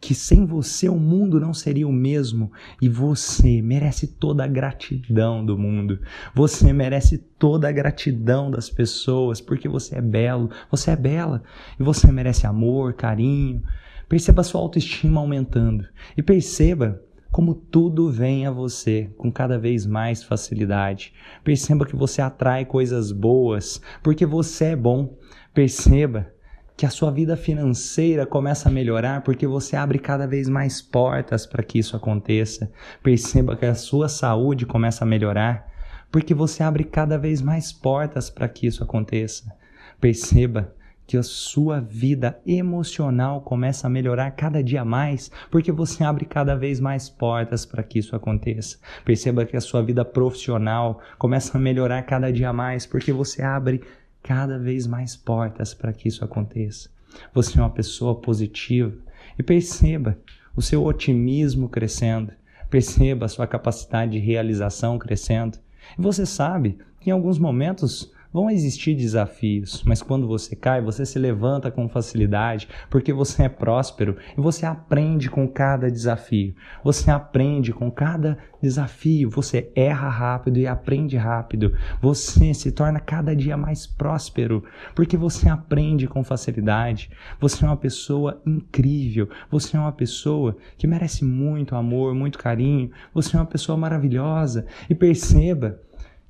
Que 0.00 0.14
sem 0.14 0.46
você 0.46 0.88
o 0.88 0.96
mundo 0.96 1.40
não 1.40 1.52
seria 1.52 1.88
o 1.88 1.92
mesmo 1.92 2.52
e 2.80 2.88
você 2.88 3.60
merece 3.60 4.06
toda 4.06 4.44
a 4.44 4.48
gratidão 4.48 5.44
do 5.44 5.58
mundo. 5.58 5.98
Você 6.32 6.72
merece 6.72 7.18
toda 7.18 7.68
a 7.68 7.72
gratidão 7.72 8.52
das 8.52 8.70
pessoas 8.70 9.40
porque 9.40 9.68
você 9.68 9.96
é 9.96 10.00
belo, 10.00 10.48
você 10.70 10.92
é 10.92 10.96
bela 10.96 11.42
e 11.78 11.82
você 11.82 12.12
merece 12.12 12.46
amor, 12.46 12.94
carinho. 12.94 13.62
Perceba 14.08 14.42
a 14.42 14.44
sua 14.44 14.60
autoestima 14.60 15.20
aumentando 15.20 15.84
e 16.16 16.22
perceba 16.22 17.02
como 17.34 17.52
tudo 17.52 18.12
vem 18.12 18.46
a 18.46 18.50
você 18.52 19.10
com 19.18 19.28
cada 19.28 19.58
vez 19.58 19.84
mais 19.84 20.22
facilidade. 20.22 21.12
Perceba 21.42 21.84
que 21.84 21.96
você 21.96 22.22
atrai 22.22 22.64
coisas 22.64 23.10
boas 23.10 23.82
porque 24.04 24.24
você 24.24 24.66
é 24.66 24.76
bom. 24.76 25.18
Perceba 25.52 26.32
que 26.76 26.86
a 26.86 26.90
sua 26.90 27.10
vida 27.10 27.36
financeira 27.36 28.24
começa 28.24 28.68
a 28.68 28.72
melhorar 28.72 29.24
porque 29.24 29.48
você 29.48 29.74
abre 29.74 29.98
cada 29.98 30.28
vez 30.28 30.48
mais 30.48 30.80
portas 30.80 31.44
para 31.44 31.64
que 31.64 31.76
isso 31.76 31.96
aconteça. 31.96 32.70
Perceba 33.02 33.56
que 33.56 33.66
a 33.66 33.74
sua 33.74 34.08
saúde 34.08 34.64
começa 34.64 35.02
a 35.02 35.08
melhorar 35.08 35.66
porque 36.12 36.34
você 36.34 36.62
abre 36.62 36.84
cada 36.84 37.18
vez 37.18 37.42
mais 37.42 37.72
portas 37.72 38.30
para 38.30 38.48
que 38.48 38.68
isso 38.68 38.84
aconteça. 38.84 39.52
Perceba 40.00 40.72
que 41.06 41.16
a 41.16 41.22
sua 41.22 41.80
vida 41.80 42.40
emocional 42.46 43.40
começa 43.40 43.86
a 43.86 43.90
melhorar 43.90 44.30
cada 44.30 44.62
dia 44.62 44.84
mais, 44.84 45.30
porque 45.50 45.70
você 45.70 46.02
abre 46.02 46.24
cada 46.24 46.56
vez 46.56 46.80
mais 46.80 47.08
portas 47.08 47.66
para 47.66 47.82
que 47.82 47.98
isso 47.98 48.16
aconteça. 48.16 48.78
Perceba 49.04 49.44
que 49.44 49.56
a 49.56 49.60
sua 49.60 49.82
vida 49.82 50.04
profissional 50.04 51.00
começa 51.18 51.56
a 51.56 51.60
melhorar 51.60 52.02
cada 52.02 52.32
dia 52.32 52.52
mais, 52.52 52.86
porque 52.86 53.12
você 53.12 53.42
abre 53.42 53.82
cada 54.22 54.58
vez 54.58 54.86
mais 54.86 55.14
portas 55.14 55.74
para 55.74 55.92
que 55.92 56.08
isso 56.08 56.24
aconteça. 56.24 56.88
Você 57.32 57.58
é 57.58 57.62
uma 57.62 57.70
pessoa 57.70 58.14
positiva 58.14 58.94
e 59.38 59.42
perceba 59.42 60.18
o 60.56 60.62
seu 60.62 60.84
otimismo 60.84 61.68
crescendo, 61.68 62.32
perceba 62.70 63.26
a 63.26 63.28
sua 63.28 63.46
capacidade 63.46 64.12
de 64.12 64.18
realização 64.18 64.98
crescendo. 64.98 65.58
E 65.98 66.02
você 66.02 66.24
sabe 66.24 66.78
que 67.00 67.10
em 67.10 67.12
alguns 67.12 67.38
momentos 67.38 68.10
Vão 68.34 68.50
existir 68.50 68.96
desafios, 68.96 69.84
mas 69.86 70.02
quando 70.02 70.26
você 70.26 70.56
cai, 70.56 70.82
você 70.82 71.06
se 71.06 71.20
levanta 71.20 71.70
com 71.70 71.88
facilidade, 71.88 72.68
porque 72.90 73.12
você 73.12 73.44
é 73.44 73.48
próspero 73.48 74.16
e 74.36 74.40
você 74.40 74.66
aprende 74.66 75.30
com 75.30 75.46
cada 75.46 75.88
desafio. 75.88 76.52
Você 76.82 77.12
aprende 77.12 77.72
com 77.72 77.88
cada 77.92 78.36
desafio, 78.60 79.30
você 79.30 79.70
erra 79.76 80.08
rápido 80.08 80.58
e 80.58 80.66
aprende 80.66 81.16
rápido. 81.16 81.76
Você 82.02 82.52
se 82.52 82.72
torna 82.72 82.98
cada 82.98 83.36
dia 83.36 83.56
mais 83.56 83.86
próspero, 83.86 84.64
porque 84.96 85.16
você 85.16 85.48
aprende 85.48 86.08
com 86.08 86.24
facilidade. 86.24 87.12
Você 87.38 87.64
é 87.64 87.68
uma 87.68 87.76
pessoa 87.76 88.42
incrível, 88.44 89.28
você 89.48 89.76
é 89.76 89.80
uma 89.80 89.92
pessoa 89.92 90.56
que 90.76 90.88
merece 90.88 91.24
muito 91.24 91.76
amor, 91.76 92.16
muito 92.16 92.40
carinho. 92.40 92.90
Você 93.14 93.36
é 93.36 93.38
uma 93.38 93.46
pessoa 93.46 93.78
maravilhosa 93.78 94.66
e 94.90 94.94
perceba 94.96 95.78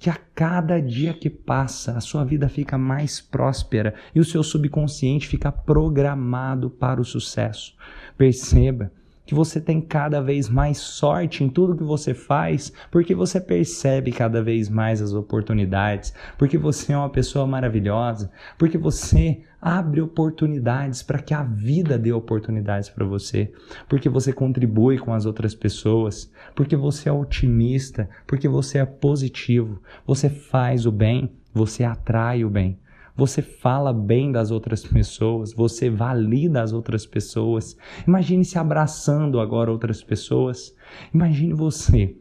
que 0.05 0.11
a 0.11 0.19
cada 0.35 0.83
dia 0.83 1.15
que 1.15 1.31
passa 1.31 1.93
a 1.93 2.01
sua 2.03 2.27
vida 2.27 2.47
fica 2.47 2.77
mais 2.77 3.23
próspera 3.23 3.95
e 4.15 4.21
o 4.21 4.25
seu 4.25 4.43
subconsciente 4.43 5.27
fica 5.27 5.51
programado 5.51 6.69
para 6.69 7.01
o 7.01 7.05
sucesso. 7.07 7.75
Perceba 8.15 8.93
que 9.25 9.35
você 9.35 9.59
tem 9.63 9.81
cada 9.81 10.21
vez 10.21 10.47
mais 10.47 10.77
sorte 10.77 11.43
em 11.43 11.49
tudo 11.49 11.75
que 11.75 11.83
você 11.83 12.13
faz, 12.13 12.71
porque 12.91 13.15
você 13.15 13.41
percebe 13.41 14.13
cada 14.13 14.43
vez 14.43 14.69
mais 14.69 15.01
as 15.01 15.15
oportunidades, 15.15 16.13
porque 16.37 16.59
você 16.59 16.93
é 16.93 16.99
uma 16.99 17.09
pessoa 17.09 17.47
maravilhosa, 17.47 18.31
porque 18.59 18.77
você 18.77 19.41
abre 19.65 20.03
oportunidades 20.03 21.03
para 21.03 21.23
que 21.23 21.33
a 21.33 21.43
vida 21.43 21.99
dê 21.99 22.13
oportunidades 22.13 22.91
para 22.91 23.07
você, 23.07 23.51
porque 23.89 24.11
você 24.11 24.31
contribui 24.31 24.99
com 24.99 25.15
as 25.15 25.25
outras 25.25 25.55
pessoas, 25.55 26.31
porque 26.55 26.77
você 26.77 27.09
é 27.09 27.13
otimista, 27.13 28.07
porque 28.27 28.47
você 28.47 28.77
é 28.77 28.85
positivo, 28.85 29.81
você 30.07 30.29
faz 30.29 30.85
o 30.85 30.93
bem, 30.93 31.33
você 31.55 31.83
atrai 31.83 32.45
o 32.45 32.51
bem. 32.51 32.79
Você 33.17 33.41
fala 33.41 33.93
bem 33.93 34.31
das 34.33 34.51
outras 34.51 34.85
pessoas, 34.85 35.55
você 35.55 35.89
valida 35.89 36.61
as 36.61 36.73
outras 36.73 37.07
pessoas. 37.07 37.77
Imagine 38.07 38.45
se 38.45 38.59
abraçando 38.59 39.41
agora 39.41 39.71
outras 39.71 40.03
pessoas. 40.03 40.75
Imagine 41.15 41.55
você 41.55 42.17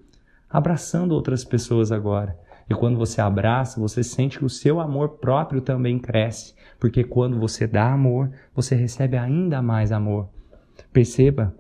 abraçando 0.50 1.14
outras 1.14 1.44
pessoas 1.44 1.92
agora. 1.92 2.38
E 2.70 2.74
quando 2.74 2.98
você 2.98 3.20
abraça, 3.20 3.80
você 3.80 4.04
sente 4.04 4.40
que 4.40 4.46
o 4.46 4.50
seu 4.50 4.80
amor 4.80 5.18
próprio 5.18 5.62
também 5.62 6.00
cresce, 6.00 6.54
porque 6.84 7.02
quando 7.02 7.40
você 7.40 7.66
dá 7.66 7.94
amor, 7.94 8.30
você 8.54 8.76
recebe 8.76 9.16
ainda 9.16 9.62
mais 9.62 9.90
amor. 9.94 10.28
Perceba 10.92 11.56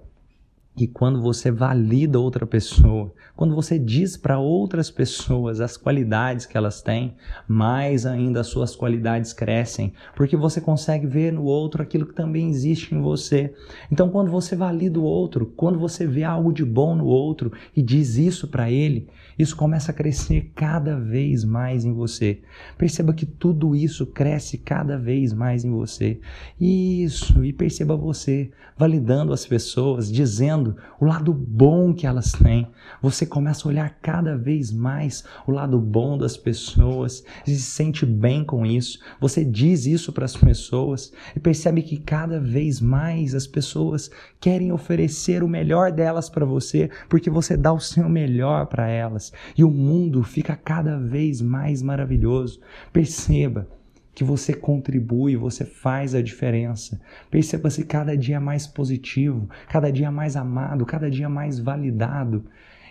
que 0.75 0.87
quando 0.87 1.21
você 1.21 1.51
valida 1.51 2.19
outra 2.19 2.47
pessoa, 2.47 3.13
quando 3.35 3.53
você 3.53 3.77
diz 3.77 4.17
para 4.17 4.39
outras 4.39 4.89
pessoas 4.89 5.61
as 5.61 5.77
qualidades 5.77 6.45
que 6.45 6.57
elas 6.57 6.81
têm, 6.81 7.15
mais 7.47 8.05
ainda 8.05 8.41
as 8.41 8.47
suas 8.47 8.75
qualidades 8.75 9.33
crescem, 9.33 9.93
porque 10.15 10.35
você 10.35 10.59
consegue 10.59 11.05
ver 11.05 11.31
no 11.31 11.43
outro 11.43 11.81
aquilo 11.81 12.07
que 12.07 12.15
também 12.15 12.49
existe 12.49 12.95
em 12.95 13.01
você. 13.01 13.53
Então, 13.91 14.09
quando 14.09 14.31
você 14.31 14.55
valida 14.55 14.99
o 14.99 15.03
outro, 15.03 15.53
quando 15.55 15.77
você 15.77 16.07
vê 16.07 16.23
algo 16.23 16.51
de 16.51 16.65
bom 16.65 16.95
no 16.95 17.05
outro 17.05 17.51
e 17.75 17.81
diz 17.81 18.17
isso 18.17 18.47
para 18.47 18.71
ele, 18.71 19.07
isso 19.37 19.55
começa 19.55 19.91
a 19.91 19.95
crescer 19.95 20.51
cada 20.55 20.99
vez 20.99 21.43
mais 21.43 21.85
em 21.85 21.93
você. 21.93 22.41
Perceba 22.77 23.13
que 23.13 23.25
tudo 23.25 23.75
isso 23.75 24.05
cresce 24.05 24.57
cada 24.57 24.97
vez 24.97 25.33
mais 25.33 25.63
em 25.63 25.71
você. 25.71 26.19
Isso, 26.59 27.43
e 27.43 27.51
perceba 27.51 27.95
você 27.95 28.51
validando 28.77 29.33
as 29.33 29.45
pessoas, 29.45 30.11
dizendo 30.11 30.62
o 30.99 31.05
lado 31.05 31.33
bom 31.33 31.93
que 31.93 32.07
elas 32.07 32.31
têm. 32.31 32.67
Você 33.01 33.25
começa 33.25 33.67
a 33.67 33.71
olhar 33.71 33.97
cada 34.01 34.37
vez 34.37 34.71
mais 34.71 35.23
o 35.47 35.51
lado 35.51 35.79
bom 35.79 36.17
das 36.17 36.37
pessoas 36.37 37.23
se 37.45 37.59
sente 37.59 38.05
bem 38.05 38.43
com 38.43 38.65
isso. 38.65 38.99
Você 39.19 39.43
diz 39.43 39.85
isso 39.85 40.11
para 40.11 40.25
as 40.25 40.35
pessoas 40.35 41.11
e 41.35 41.39
percebe 41.39 41.81
que 41.81 41.97
cada 41.97 42.39
vez 42.39 42.79
mais 42.79 43.35
as 43.35 43.47
pessoas 43.47 44.09
querem 44.39 44.71
oferecer 44.71 45.43
o 45.43 45.47
melhor 45.47 45.91
delas 45.91 46.29
para 46.29 46.45
você 46.45 46.89
porque 47.09 47.29
você 47.29 47.57
dá 47.57 47.71
o 47.73 47.79
seu 47.79 48.07
melhor 48.09 48.65
para 48.67 48.87
elas 48.87 49.31
e 49.57 49.63
o 49.63 49.71
mundo 49.71 50.23
fica 50.23 50.55
cada 50.55 50.97
vez 50.97 51.41
mais 51.41 51.81
maravilhoso. 51.81 52.59
Perceba 52.91 53.67
que 54.13 54.23
você 54.23 54.53
contribui, 54.53 55.35
você 55.35 55.65
faz 55.65 56.13
a 56.13 56.21
diferença. 56.21 56.99
Perceba-se 57.31 57.83
cada 57.83 58.15
dia 58.15 58.39
mais 58.39 58.67
positivo, 58.67 59.49
cada 59.67 59.91
dia 59.91 60.11
mais 60.11 60.35
amado, 60.35 60.85
cada 60.85 61.09
dia 61.09 61.27
mais 61.27 61.59
validado. 61.59 62.45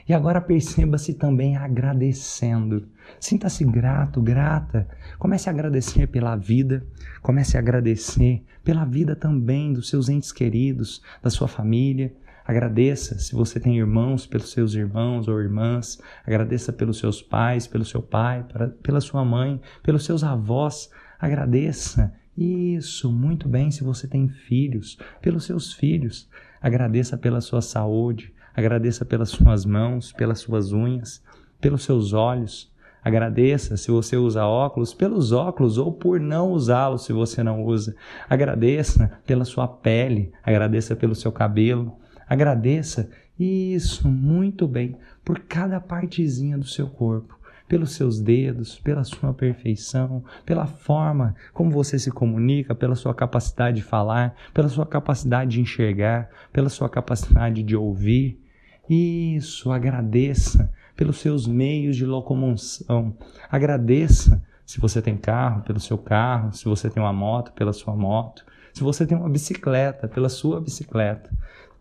E 0.09 0.13
agora 0.13 0.41
perceba-se 0.41 1.15
também 1.15 1.57
agradecendo. 1.57 2.89
Sinta-se 3.21 3.65
grato, 3.65 4.21
grata. 4.21 4.89
Comece 5.19 5.49
a 5.49 5.53
agradecer 5.53 6.09
pela 6.09 6.35
vida, 6.35 6.85
comece 7.23 7.57
a 7.57 7.61
agradecer 7.61 8.43
pela 8.65 8.85
vida 8.85 9.15
também 9.15 9.73
dos 9.73 9.89
seus 9.89 10.09
entes 10.09 10.33
queridos, 10.33 11.03
da 11.23 11.31
sua 11.31 11.47
família. 11.47 12.13
Agradeça 12.45 13.17
se 13.21 13.35
você 13.37 13.61
tem 13.61 13.79
irmãos, 13.79 14.27
pelos 14.27 14.51
seus 14.51 14.75
irmãos 14.75 15.29
ou 15.29 15.41
irmãs. 15.41 16.01
Agradeça 16.27 16.73
pelos 16.73 16.99
seus 16.99 17.23
pais, 17.23 17.69
pelo 17.69 17.85
seu 17.85 18.03
pai, 18.03 18.45
pela 18.83 19.01
sua 19.01 19.25
mãe, 19.25 19.61
pelos 19.83 20.05
seus 20.05 20.25
avós. 20.25 20.91
Agradeça. 21.23 22.13
Isso, 22.37 23.13
muito 23.13 23.49
bem. 23.49 23.71
Se 23.71 23.85
você 23.85 24.09
tem 24.09 24.29
filhos, 24.29 24.99
pelos 25.21 25.45
seus 25.45 25.73
filhos. 25.73 26.29
Agradeça 26.61 27.17
pela 27.17 27.41
sua 27.41 27.63
saúde. 27.63 28.35
Agradeça 28.53 29.05
pelas 29.05 29.31
suas 29.31 29.65
mãos, 29.65 30.11
pelas 30.11 30.41
suas 30.41 30.73
unhas, 30.73 31.23
pelos 31.61 31.85
seus 31.85 32.13
olhos. 32.13 32.73
Agradeça 33.05 33.77
se 33.77 33.89
você 33.93 34.17
usa 34.17 34.45
óculos, 34.45 34.93
pelos 34.93 35.31
óculos 35.31 35.79
ou 35.79 35.93
por 35.93 36.19
não 36.19 36.51
usá-los 36.51 37.05
se 37.05 37.13
você 37.13 37.41
não 37.41 37.63
usa. 37.63 37.95
Agradeça 38.29 39.21
pela 39.25 39.45
sua 39.45 39.69
pele, 39.69 40.33
agradeça 40.43 40.97
pelo 40.97 41.15
seu 41.15 41.31
cabelo. 41.31 41.97
Agradeça, 42.29 43.09
isso, 43.39 44.09
muito 44.09 44.67
bem, 44.67 44.97
por 45.25 45.39
cada 45.39 45.81
partezinha 45.81 46.59
do 46.59 46.67
seu 46.67 46.89
corpo 46.89 47.42
pelos 47.69 47.93
seus 47.93 48.21
dedos, 48.21 48.79
pela 48.79 49.05
sua 49.05 49.33
perfeição, 49.33 50.25
pela 50.45 50.67
forma 50.67 51.35
como 51.53 51.71
você 51.71 51.99
se 51.99 52.11
comunica, 52.11 52.75
pela 52.75 52.95
sua 52.95 53.15
capacidade 53.15 53.77
de 53.77 53.83
falar, 53.83 54.35
pela 54.53 54.69
sua 54.69 54.87
capacidade 54.87 55.53
de 55.53 55.61
enxergar, 55.61 56.29
pela 56.53 56.69
sua 56.69 56.89
capacidade 56.89 57.63
de 57.63 57.77
ouvir. 57.77 58.41
Isso, 58.89 59.71
agradeça 59.71 60.71
pelos 60.97 61.19
seus 61.19 61.47
meios 61.47 61.97
de 61.97 62.05
locomoção. 62.05 63.17
Agradeça 63.51 64.43
se 64.65 64.81
você 64.81 65.03
tem 65.03 65.17
carro, 65.17 65.63
pelo 65.63 65.81
seu 65.81 65.99
carro, 65.99 66.53
se 66.53 66.65
você 66.65 66.89
tem 66.89 67.03
uma 67.03 67.13
moto, 67.13 67.53
pela 67.53 67.73
sua 67.73 67.95
moto, 67.95 68.45
se 68.73 68.83
você 68.83 69.07
tem 69.07 69.17
uma 69.17 69.29
bicicleta, 69.29 70.09
pela 70.09 70.29
sua 70.29 70.61
bicicleta. 70.61 71.31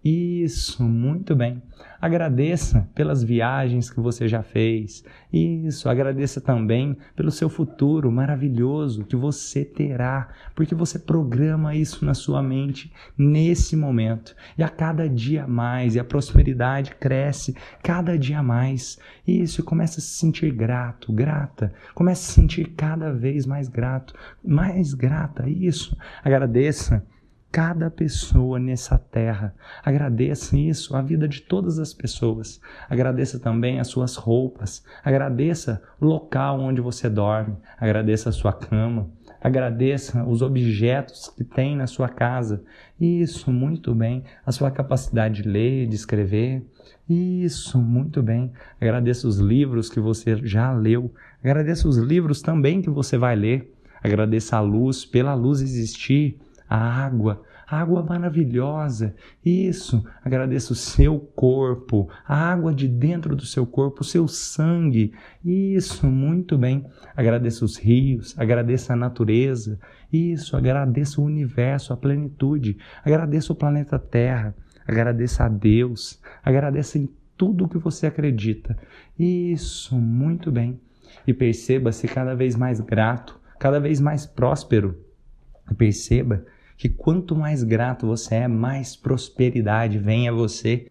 Isso, 0.04 0.84
muito 0.84 1.36
bem. 1.36 1.62
Agradeça 2.02 2.90
pelas 2.96 3.22
viagens 3.22 3.92
que 3.92 4.00
você 4.00 4.28
já 4.28 4.42
fez. 4.42 5.04
Isso, 5.32 5.88
agradeça 5.88 6.42
também 6.42 6.98
pelo 7.16 7.30
seu 7.30 7.48
futuro 7.48 8.12
maravilhoso 8.12 9.06
que 9.06 9.16
você 9.16 9.64
terá, 9.64 10.30
porque 10.56 10.74
você 10.74 10.98
programa 10.98 11.76
isso 11.76 12.04
na 12.04 12.16
sua 12.16 12.42
mente 12.42 12.92
nesse 13.16 13.76
momento. 13.76 14.36
E 14.58 14.64
a 14.64 14.70
cada 14.70 15.08
dia 15.08 15.46
mais, 15.46 15.94
e 15.94 16.00
a 16.00 16.04
prosperidade 16.04 16.96
cresce 16.96 17.56
cada 17.84 18.18
dia 18.18 18.42
mais. 18.42 18.98
Isso, 19.28 19.64
começa 19.64 20.00
a 20.00 20.02
se 20.02 20.18
sentir 20.18 20.52
grato, 20.52 21.14
grata. 21.14 21.72
Começa 21.94 22.24
a 22.24 22.26
se 22.26 22.34
sentir 22.34 22.74
cada 22.76 23.14
vez 23.14 23.46
mais 23.46 23.68
grato, 23.68 24.16
mais 24.44 24.96
grata. 24.96 25.48
Isso, 25.48 25.96
agradeça 26.24 27.06
cada 27.52 27.92
pessoa 27.92 28.58
nessa 28.58 28.98
terra. 28.98 29.54
Agradeça 29.84 30.58
isso, 30.58 30.96
a 30.96 31.02
vida 31.02 31.28
de 31.28 31.42
todas 31.42 31.80
as 31.80 31.94
pessoas. 31.94 32.62
Agradeça 32.90 33.40
também 33.40 33.80
as 33.80 33.88
suas 33.88 34.16
roupas. 34.16 34.84
Agradeça 35.04 35.82
o 36.00 36.06
local 36.06 36.60
onde 36.62 36.80
você 36.80 37.10
dorme. 37.10 37.58
Agradeça 37.78 38.30
a 38.30 38.32
sua 38.32 38.54
cama. 38.54 39.10
Agradeça 39.44 40.24
os 40.24 40.42
objetos 40.42 41.28
que 41.36 41.44
tem 41.44 41.76
na 41.76 41.88
sua 41.88 42.08
casa. 42.08 42.64
Isso, 43.00 43.52
muito 43.52 43.94
bem. 43.94 44.24
A 44.46 44.52
sua 44.52 44.72
capacidade 44.72 45.42
de 45.42 45.50
ler, 45.50 45.88
de 45.88 45.96
escrever. 45.96 46.64
Isso, 47.10 47.80
muito 47.80 48.24
bem. 48.24 48.54
Agradeça 48.80 49.28
os 49.28 49.40
livros 49.40 49.90
que 49.90 50.00
você 50.00 50.38
já 50.46 50.72
leu. 50.72 51.12
Agradeça 51.44 51.88
os 51.88 51.98
livros 51.98 52.42
também 52.42 52.82
que 52.82 52.90
você 52.90 53.18
vai 53.18 53.36
ler. 53.36 53.74
Agradeça 54.04 54.58
a 54.58 54.62
luz, 54.62 55.06
pela 55.06 55.34
luz 55.34 55.62
existir, 55.62 56.40
a 56.72 56.78
água, 56.78 57.44
água 57.68 58.02
maravilhosa. 58.02 59.14
Isso, 59.44 60.02
agradeça 60.24 60.72
o 60.72 60.76
seu 60.76 61.20
corpo, 61.20 62.10
a 62.26 62.34
água 62.34 62.74
de 62.74 62.88
dentro 62.88 63.36
do 63.36 63.46
seu 63.46 63.68
corpo, 63.68 64.04
o 64.04 64.06
seu 64.06 64.26
sangue. 64.26 65.14
Isso, 65.44 66.08
muito 66.08 66.58
bem. 66.58 66.86
Agradeça 67.14 67.66
os 67.66 67.76
rios, 67.76 68.40
agradeça 68.40 68.94
a 68.94 68.96
natureza. 68.96 69.78
Isso, 70.14 70.56
agradeça 70.56 71.20
o 71.20 71.26
universo, 71.26 71.92
a 71.92 71.98
plenitude. 71.98 72.78
Agradeça 73.04 73.52
o 73.52 73.56
planeta 73.56 74.00
Terra. 74.00 74.56
Agradeça 74.88 75.44
a 75.44 75.50
Deus. 75.50 76.22
Agradeça 76.42 76.98
em 76.98 77.10
tudo 77.36 77.68
que 77.68 77.78
você 77.78 78.08
acredita. 78.08 78.78
Isso, 79.20 80.00
muito 80.00 80.50
bem. 80.50 80.80
E 81.28 81.34
perceba-se 81.34 82.08
cada 82.08 82.34
vez 82.34 82.56
mais 82.56 82.80
grato, 82.80 83.38
cada 83.60 83.78
vez 83.78 84.00
mais 84.00 84.26
próspero. 84.26 84.98
E 85.70 85.74
perceba 85.74 86.46
que 86.82 86.90
quanto 86.90 87.36
mais 87.36 87.62
grato 87.62 88.08
você 88.08 88.34
é, 88.34 88.48
mais 88.48 88.96
prosperidade 88.96 90.00
vem 90.00 90.28
a 90.28 90.32
você. 90.32 90.88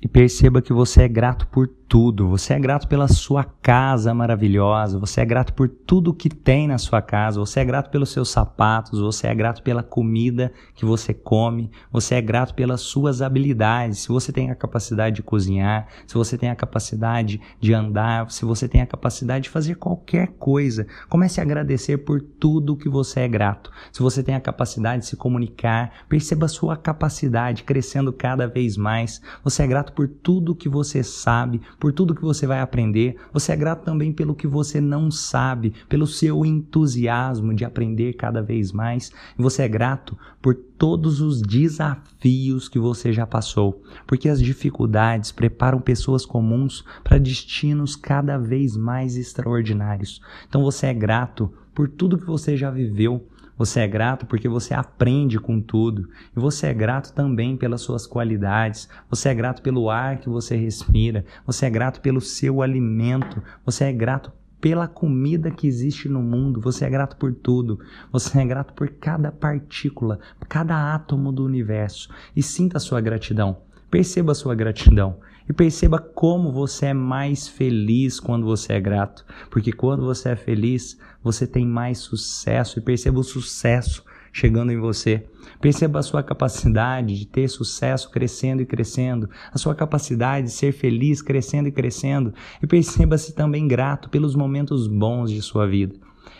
E 0.00 0.06
perceba 0.06 0.62
que 0.62 0.72
você 0.72 1.02
é 1.02 1.08
grato 1.08 1.48
por 1.48 1.68
tudo. 1.88 2.28
Você 2.28 2.52
é 2.52 2.58
grato 2.60 2.86
pela 2.86 3.08
sua 3.08 3.42
casa 3.42 4.12
maravilhosa, 4.12 4.98
você 4.98 5.22
é 5.22 5.24
grato 5.24 5.54
por 5.54 5.68
tudo 5.68 6.12
que 6.12 6.28
tem 6.28 6.68
na 6.68 6.76
sua 6.76 7.00
casa, 7.00 7.40
você 7.40 7.60
é 7.60 7.64
grato 7.64 7.90
pelos 7.90 8.10
seus 8.10 8.30
sapatos, 8.30 9.00
você 9.00 9.26
é 9.26 9.34
grato 9.34 9.62
pela 9.62 9.82
comida 9.82 10.52
que 10.74 10.84
você 10.84 11.14
come, 11.14 11.70
você 11.90 12.16
é 12.16 12.20
grato 12.20 12.54
pelas 12.54 12.82
suas 12.82 13.22
habilidades. 13.22 14.00
Se 14.00 14.08
você 14.08 14.30
tem 14.30 14.50
a 14.50 14.54
capacidade 14.54 15.16
de 15.16 15.22
cozinhar, 15.22 15.88
se 16.06 16.14
você 16.14 16.36
tem 16.36 16.50
a 16.50 16.54
capacidade 16.54 17.40
de 17.58 17.72
andar, 17.72 18.30
se 18.30 18.44
você 18.44 18.68
tem 18.68 18.82
a 18.82 18.86
capacidade 18.86 19.44
de 19.44 19.50
fazer 19.50 19.76
qualquer 19.76 20.28
coisa, 20.38 20.86
comece 21.08 21.40
a 21.40 21.42
agradecer 21.42 21.98
por 21.98 22.20
tudo 22.20 22.76
que 22.76 22.88
você 22.88 23.20
é 23.20 23.28
grato. 23.28 23.70
Se 23.90 24.02
você 24.02 24.22
tem 24.22 24.34
a 24.34 24.40
capacidade 24.40 25.02
de 25.02 25.08
se 25.08 25.16
comunicar, 25.16 26.04
perceba 26.08 26.44
a 26.44 26.48
sua 26.48 26.76
capacidade 26.76 27.64
crescendo 27.64 28.12
cada 28.12 28.46
vez 28.46 28.76
mais. 28.76 29.22
Você 29.42 29.62
é 29.62 29.66
grato 29.66 29.94
por 29.94 30.06
tudo 30.06 30.54
que 30.54 30.68
você 30.68 31.02
sabe, 31.02 31.62
por 31.78 31.92
tudo 31.92 32.14
que 32.14 32.22
você 32.22 32.46
vai 32.46 32.60
aprender. 32.60 33.16
Você 33.32 33.52
é 33.52 33.56
grato 33.56 33.84
também 33.84 34.12
pelo 34.12 34.34
que 34.34 34.46
você 34.46 34.80
não 34.80 35.10
sabe, 35.10 35.72
pelo 35.88 36.06
seu 36.06 36.44
entusiasmo 36.44 37.54
de 37.54 37.64
aprender 37.64 38.14
cada 38.14 38.42
vez 38.42 38.72
mais. 38.72 39.12
Você 39.36 39.62
é 39.62 39.68
grato 39.68 40.18
por 40.42 40.54
todos 40.54 41.20
os 41.20 41.40
desafios 41.40 42.68
que 42.68 42.78
você 42.78 43.12
já 43.12 43.26
passou, 43.26 43.82
porque 44.06 44.28
as 44.28 44.40
dificuldades 44.40 45.32
preparam 45.32 45.80
pessoas 45.80 46.24
comuns 46.24 46.84
para 47.02 47.18
destinos 47.18 47.96
cada 47.96 48.38
vez 48.38 48.76
mais 48.76 49.16
extraordinários. 49.16 50.20
Então 50.48 50.62
você 50.62 50.86
é 50.86 50.94
grato 50.94 51.52
por 51.74 51.88
tudo 51.88 52.18
que 52.18 52.26
você 52.26 52.56
já 52.56 52.70
viveu, 52.70 53.24
você 53.58 53.80
é 53.80 53.88
grato 53.88 54.24
porque 54.24 54.48
você 54.48 54.72
aprende 54.72 55.40
com 55.40 55.60
tudo. 55.60 56.08
E 56.34 56.38
você 56.38 56.68
é 56.68 56.74
grato 56.74 57.12
também 57.12 57.56
pelas 57.56 57.80
suas 57.80 58.06
qualidades. 58.06 58.88
Você 59.10 59.30
é 59.30 59.34
grato 59.34 59.60
pelo 59.60 59.90
ar 59.90 60.18
que 60.18 60.28
você 60.28 60.56
respira. 60.56 61.24
Você 61.44 61.66
é 61.66 61.70
grato 61.70 62.00
pelo 62.00 62.20
seu 62.20 62.62
alimento. 62.62 63.42
Você 63.66 63.84
é 63.84 63.92
grato 63.92 64.30
pela 64.60 64.86
comida 64.86 65.50
que 65.50 65.66
existe 65.66 66.08
no 66.08 66.22
mundo. 66.22 66.60
Você 66.60 66.84
é 66.84 66.90
grato 66.90 67.16
por 67.16 67.34
tudo. 67.34 67.80
Você 68.12 68.38
é 68.38 68.44
grato 68.44 68.72
por 68.74 68.88
cada 68.90 69.32
partícula, 69.32 70.20
cada 70.48 70.94
átomo 70.94 71.32
do 71.32 71.44
universo. 71.44 72.10
E 72.36 72.42
sinta 72.42 72.76
a 72.76 72.80
sua 72.80 73.00
gratidão. 73.00 73.58
Perceba 73.90 74.32
a 74.32 74.36
sua 74.36 74.54
gratidão 74.54 75.18
e 75.48 75.52
perceba 75.52 75.98
como 75.98 76.52
você 76.52 76.86
é 76.86 76.94
mais 76.94 77.48
feliz 77.48 78.20
quando 78.20 78.44
você 78.44 78.74
é 78.74 78.80
grato, 78.80 79.24
porque 79.50 79.72
quando 79.72 80.04
você 80.04 80.30
é 80.30 80.36
feliz, 80.36 80.98
você 81.22 81.46
tem 81.46 81.66
mais 81.66 81.98
sucesso 81.98 82.78
e 82.78 82.82
perceba 82.82 83.18
o 83.18 83.24
sucesso 83.24 84.04
chegando 84.30 84.70
em 84.70 84.78
você. 84.78 85.24
Perceba 85.60 85.98
a 85.98 86.02
sua 86.02 86.22
capacidade 86.22 87.18
de 87.18 87.26
ter 87.26 87.48
sucesso 87.48 88.10
crescendo 88.10 88.60
e 88.60 88.66
crescendo, 88.66 89.28
a 89.52 89.58
sua 89.58 89.74
capacidade 89.74 90.46
de 90.46 90.52
ser 90.52 90.72
feliz 90.72 91.22
crescendo 91.22 91.68
e 91.68 91.72
crescendo, 91.72 92.34
e 92.62 92.66
perceba-se 92.66 93.34
também 93.34 93.66
grato 93.66 94.10
pelos 94.10 94.36
momentos 94.36 94.86
bons 94.86 95.30
de 95.30 95.40
sua 95.40 95.66
vida. 95.66 95.96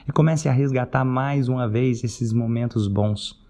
E 0.07 0.13
comece 0.13 0.49
a 0.49 0.53
resgatar 0.53 1.05
mais 1.05 1.49
uma 1.49 1.69
vez 1.69 2.05
esses 2.05 2.33
momentos 2.33 2.87
bons. 2.87 3.43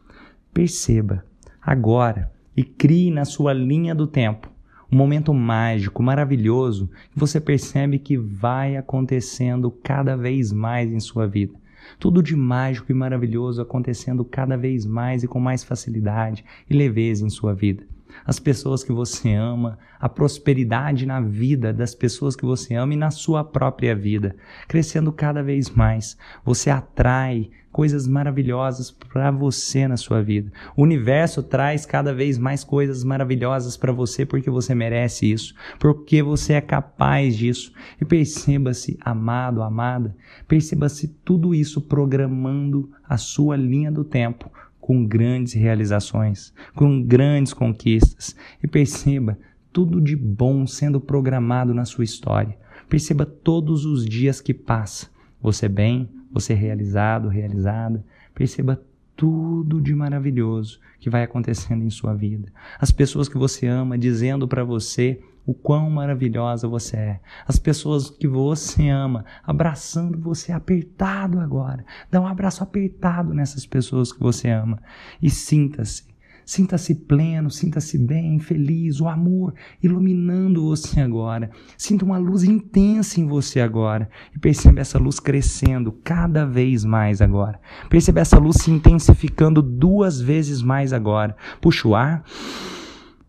Perceba 0.55 1.25
agora 1.61 2.33
e 2.57 2.65
crie 2.65 3.11
na 3.11 3.25
sua 3.25 3.53
linha 3.53 3.95
do 3.95 4.07
tempo 4.07 4.58
um 4.91 4.97
momento 4.97 5.35
mágico, 5.35 6.03
maravilhoso, 6.03 6.89
que 7.13 7.19
você 7.19 7.41
percebe 7.41 7.99
que 7.99 8.17
vai 8.17 8.77
acontecendo 8.77 9.71
cada 9.71 10.17
vez 10.17 10.53
mais 10.53 10.91
em 10.91 11.01
sua 11.01 11.27
vida. 11.27 11.55
Tudo 11.99 12.23
de 12.23 12.35
mágico 12.35 12.91
e 12.91 12.95
maravilhoso 12.95 13.61
acontecendo 13.61 14.25
cada 14.25 14.57
vez 14.57 14.87
mais 14.87 15.23
e 15.23 15.29
com 15.29 15.39
mais 15.39 15.63
facilidade 15.63 16.45
e 16.69 16.75
leveza 16.75 17.25
em 17.25 17.31
sua 17.31 17.55
vida. 17.55 17.85
As 18.25 18.39
pessoas 18.39 18.85
que 18.85 18.93
você 18.93 19.35
ama, 19.35 19.79
a 19.99 20.09
prosperidade 20.09 21.07
na 21.07 21.21
vida 21.21 21.73
das 21.73 21.95
pessoas 21.95 22.37
que 22.37 22.45
você 22.45 22.75
ama 22.75 22.95
e 22.95 22.97
na 22.97 23.11
sua 23.11 23.43
própria 23.45 23.95
vida, 23.95 24.37
crescendo 24.67 25.13
cada 25.13 25.43
vez 25.43 25.71
mais. 25.71 26.17
Você 26.45 26.71
atrai 26.71 27.51
coisas 27.71 28.09
maravilhosas 28.09 28.91
para 28.91 29.31
você 29.31 29.87
na 29.87 29.97
sua 29.97 30.23
vida. 30.23 30.51
O 30.77 30.83
universo 30.83 31.43
traz 31.43 31.85
cada 31.87 32.13
vez 32.15 32.39
mais 32.39 32.65
coisas 32.65 33.05
maravilhosas 33.05 33.77
para 33.77 33.93
você 33.93 34.27
porque 34.27 34.51
você 34.51 34.75
merece 34.75 35.31
isso, 35.31 35.55
porque 35.79 36.23
você 36.23 36.55
é 36.55 36.61
capaz 36.61 37.37
disso. 37.37 37.73
E 38.01 38.05
perceba-se, 38.05 38.99
amado, 39.01 39.63
amada, 39.63 40.17
perceba-se 40.47 41.09
tudo 41.25 41.55
isso 41.55 41.81
programando 41.81 42.91
a 43.09 43.17
sua 43.17 43.57
linha 43.57 43.93
do 43.93 44.05
tempo 44.05 44.51
com 44.89 45.05
grandes 45.05 45.53
realizações, 45.53 46.51
com 46.75 47.03
grandes 47.03 47.53
conquistas. 47.53 48.35
E 48.63 48.67
perceba 48.67 49.39
tudo 49.71 50.01
de 50.01 50.17
bom 50.17 50.67
sendo 50.67 50.99
programado 50.99 51.75
na 51.75 51.85
sua 51.85 52.05
história. 52.05 52.57
Perceba 52.89 53.27
todos 53.27 53.85
os 53.85 54.07
dias 54.07 54.41
que 54.41 54.55
passa, 54.55 55.11
você 55.43 55.69
bem, 55.69 56.09
você 56.33 56.55
realizado, 56.55 57.29
realizada, 57.29 58.03
perceba 58.35 58.83
tudo 59.15 59.79
de 59.79 59.95
maravilhoso 59.95 60.81
que 60.99 61.11
vai 61.11 61.23
acontecendo 61.23 61.85
em 61.85 61.91
sua 61.91 62.15
vida. 62.15 62.51
As 62.81 62.91
pessoas 62.91 63.29
que 63.29 63.37
você 63.37 63.67
ama 63.67 63.99
dizendo 63.99 64.49
para 64.49 64.65
você 64.65 65.21
o 65.49 65.55
quão 65.55 65.89
maravilhosa 65.89 66.69
você 66.69 66.97
é. 66.99 67.21
As 67.47 67.59
pessoas 67.59 68.11
que 68.11 68.29
você 68.29 68.91
ama 68.91 69.25
abraçando 69.43 70.21
você 70.21 70.53
apertado 70.53 71.41
agora. 71.41 71.83
Dá 72.11 72.21
um 72.21 72.27
abraço 72.27 72.63
apertado 72.63 73.33
nessas 73.33 73.65
pessoas 73.65 74.13
que 74.13 74.21
você 74.21 74.51
ama 74.51 74.79
e 75.23 75.31
sinta-se 75.31 76.07
Sinta-se 76.45 76.95
pleno, 76.95 77.51
sinta-se 77.51 77.99
bem, 77.99 78.39
feliz, 78.39 79.03
o 79.03 79.07
amor 79.07 79.53
iluminando 79.83 80.65
você 80.65 80.99
agora. 80.99 81.51
Sinta 81.77 82.07
uma 82.07 82.17
luz 82.17 82.43
intensa 82.43 83.21
em 83.21 83.27
você 83.27 83.61
agora 83.61 84.09
e 84.35 84.39
perceba 84.39 84.81
essa 84.81 84.99
luz 84.99 85.21
crescendo 85.21 85.93
cada 86.03 86.47
vez 86.47 86.87
mais 86.87 87.21
agora. 87.21 87.61
Perceba 87.91 88.21
essa 88.21 88.39
luz 88.39 88.63
se 88.63 88.71
intensificando 88.71 89.61
duas 89.61 90.23
vezes 90.23 90.63
mais 90.63 90.95
agora. 90.95 91.37
Puxa 91.61 91.87
o 91.87 91.95
ar. 91.95 92.25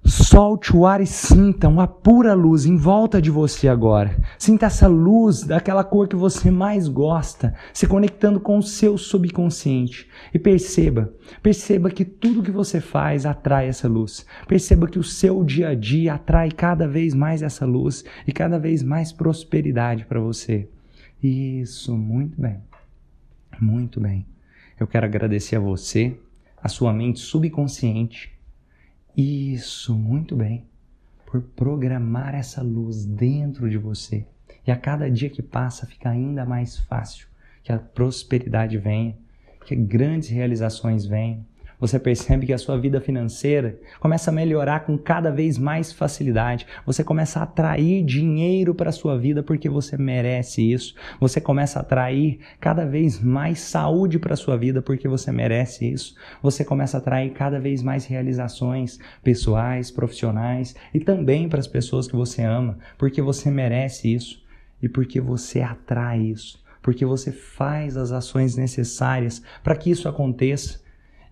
Solte 0.10 0.76
o 0.76 0.88
ar 0.88 1.02
e 1.02 1.06
sinta 1.06 1.68
uma 1.68 1.86
pura 1.86 2.34
luz 2.34 2.66
em 2.66 2.76
volta 2.76 3.22
de 3.22 3.30
você 3.30 3.68
agora. 3.68 4.20
Sinta 4.40 4.66
essa 4.66 4.88
luz 4.88 5.44
daquela 5.44 5.84
cor 5.84 6.08
que 6.08 6.16
você 6.16 6.50
mais 6.50 6.88
gosta, 6.88 7.54
se 7.72 7.86
conectando 7.86 8.40
com 8.40 8.58
o 8.58 8.64
seu 8.64 8.98
subconsciente. 8.98 10.10
E 10.34 10.40
perceba, 10.40 11.14
perceba 11.44 11.92
que 11.92 12.04
tudo 12.04 12.42
que 12.42 12.50
você 12.50 12.82
faz 12.82 13.24
atrai 13.24 13.68
essa 13.68 13.88
luz. 13.88 14.26
Perceba 14.48 14.88
que 14.88 14.98
o 14.98 15.04
seu 15.04 15.44
dia 15.44 15.70
a 15.70 15.76
dia 15.76 16.16
atrai 16.16 16.50
cada 16.50 16.88
vez 16.88 17.14
mais 17.14 17.44
essa 17.44 17.64
luz 17.64 18.04
e 18.26 18.34
cada 18.34 18.58
vez 18.58 18.82
mais 18.82 19.12
prosperidade 19.12 20.06
para 20.06 20.20
você. 20.20 20.68
Isso, 21.22 21.96
muito 21.96 22.42
bem. 22.42 22.58
Muito 23.62 24.02
bem. 24.02 24.26
Eu 24.80 24.88
quero 24.88 25.06
agradecer 25.06 25.58
a 25.58 25.60
você, 25.60 26.18
a 26.64 26.68
sua 26.68 26.92
mente 26.92 27.20
subconsciente 27.20 28.39
isso, 29.20 29.96
muito 29.96 30.36
bem. 30.36 30.66
Por 31.26 31.42
programar 31.42 32.34
essa 32.34 32.62
luz 32.62 33.06
dentro 33.06 33.70
de 33.70 33.78
você. 33.78 34.26
E 34.66 34.72
a 34.72 34.78
cada 34.78 35.10
dia 35.10 35.30
que 35.30 35.42
passa 35.42 35.86
fica 35.86 36.10
ainda 36.10 36.46
mais 36.46 36.78
fácil 36.78 37.28
que 37.64 37.72
a 37.72 37.78
prosperidade 37.78 38.78
venha, 38.78 39.16
que 39.66 39.76
grandes 39.76 40.30
realizações 40.30 41.06
venham, 41.06 41.46
você 41.80 41.98
percebe 41.98 42.46
que 42.46 42.54
a 42.54 42.58
sua 42.58 42.78
vida 42.78 43.00
financeira 43.00 43.80
começa 44.00 44.30
a 44.30 44.34
melhorar 44.34 44.82
com 44.82 44.98
cada 44.98 45.32
vez 45.32 45.58
mais 45.58 45.94
facilidade. 45.94 46.68
Você 46.86 47.04
começa 47.04 47.40
a 47.40 47.44
atrair 47.44 48.04
dinheiro 48.04 48.76
para 48.76 48.90
a 48.90 48.94
sua 48.94 49.18
vida 49.18 49.42
porque 49.42 49.70
você 49.70 49.98
merece 49.98 50.74
isso. 50.74 50.94
Você 51.22 51.40
começa 51.40 51.80
a 51.80 51.82
atrair 51.82 52.40
cada 52.60 52.86
vez 52.86 53.22
mais 53.22 53.62
saúde 53.62 54.20
para 54.20 54.34
a 54.34 54.38
sua 54.38 54.58
vida 54.58 54.82
porque 54.82 55.08
você 55.08 55.32
merece 55.32 55.90
isso. 55.90 56.16
Você 56.44 56.66
começa 56.66 56.98
a 56.98 57.00
atrair 57.00 57.32
cada 57.32 57.60
vez 57.60 57.82
mais 57.82 58.06
realizações 58.06 59.00
pessoais, 59.24 59.90
profissionais 59.90 60.76
e 60.94 61.00
também 61.00 61.48
para 61.48 61.60
as 61.60 61.68
pessoas 61.68 62.08
que 62.08 62.16
você 62.16 62.42
ama 62.44 62.78
porque 62.98 63.22
você 63.22 63.50
merece 63.50 64.14
isso 64.14 64.44
e 64.82 64.90
porque 64.90 65.22
você 65.22 65.62
atrai 65.62 66.20
isso. 66.20 66.60
porque 66.82 67.06
você 67.06 67.32
faz 67.32 67.98
as 67.98 68.12
ações 68.12 68.56
necessárias 68.56 69.44
para 69.62 69.76
que 69.76 69.92
isso 69.92 70.08
aconteça 70.08 70.80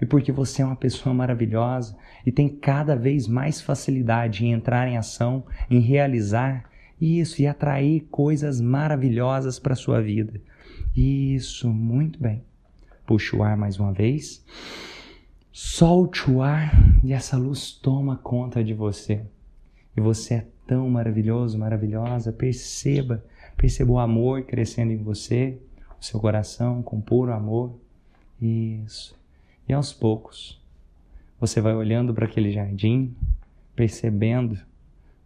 e 0.01 0.05
porque 0.05 0.31
você 0.31 0.61
é 0.61 0.65
uma 0.65 0.75
pessoa 0.75 1.13
maravilhosa 1.13 1.97
e 2.25 2.31
tem 2.31 2.47
cada 2.47 2.95
vez 2.95 3.27
mais 3.27 3.61
facilidade 3.61 4.45
em 4.45 4.51
entrar 4.51 4.87
em 4.87 4.97
ação, 4.97 5.45
em 5.69 5.79
realizar 5.79 6.69
isso 6.99 7.41
e 7.41 7.47
atrair 7.47 8.07
coisas 8.09 8.59
maravilhosas 8.59 9.59
para 9.59 9.75
sua 9.75 10.01
vida. 10.01 10.39
Isso, 10.95 11.69
muito 11.69 12.19
bem. 12.19 12.43
Puxa 13.05 13.37
o 13.37 13.43
ar 13.43 13.55
mais 13.55 13.79
uma 13.79 13.93
vez. 13.93 14.43
Solte 15.51 16.29
o 16.29 16.41
ar 16.41 16.71
e 17.03 17.13
essa 17.13 17.37
luz 17.37 17.71
toma 17.71 18.17
conta 18.17 18.63
de 18.63 18.73
você. 18.73 19.21
E 19.95 20.01
você 20.01 20.33
é 20.35 20.47
tão 20.67 20.89
maravilhoso, 20.89 21.57
maravilhosa. 21.57 22.31
Perceba, 22.31 23.23
perceba 23.55 23.91
o 23.91 23.99
amor 23.99 24.43
crescendo 24.43 24.91
em 24.91 24.97
você, 24.97 25.57
o 25.99 26.05
seu 26.05 26.19
coração 26.19 26.83
com 26.83 27.01
puro 27.01 27.33
amor. 27.33 27.75
Isso. 28.39 29.16
E 29.67 29.73
aos 29.73 29.91
poucos, 29.91 30.61
você 31.39 31.59
vai 31.59 31.75
olhando 31.75 32.13
para 32.13 32.25
aquele 32.25 32.51
jardim, 32.51 33.13
percebendo 33.75 34.57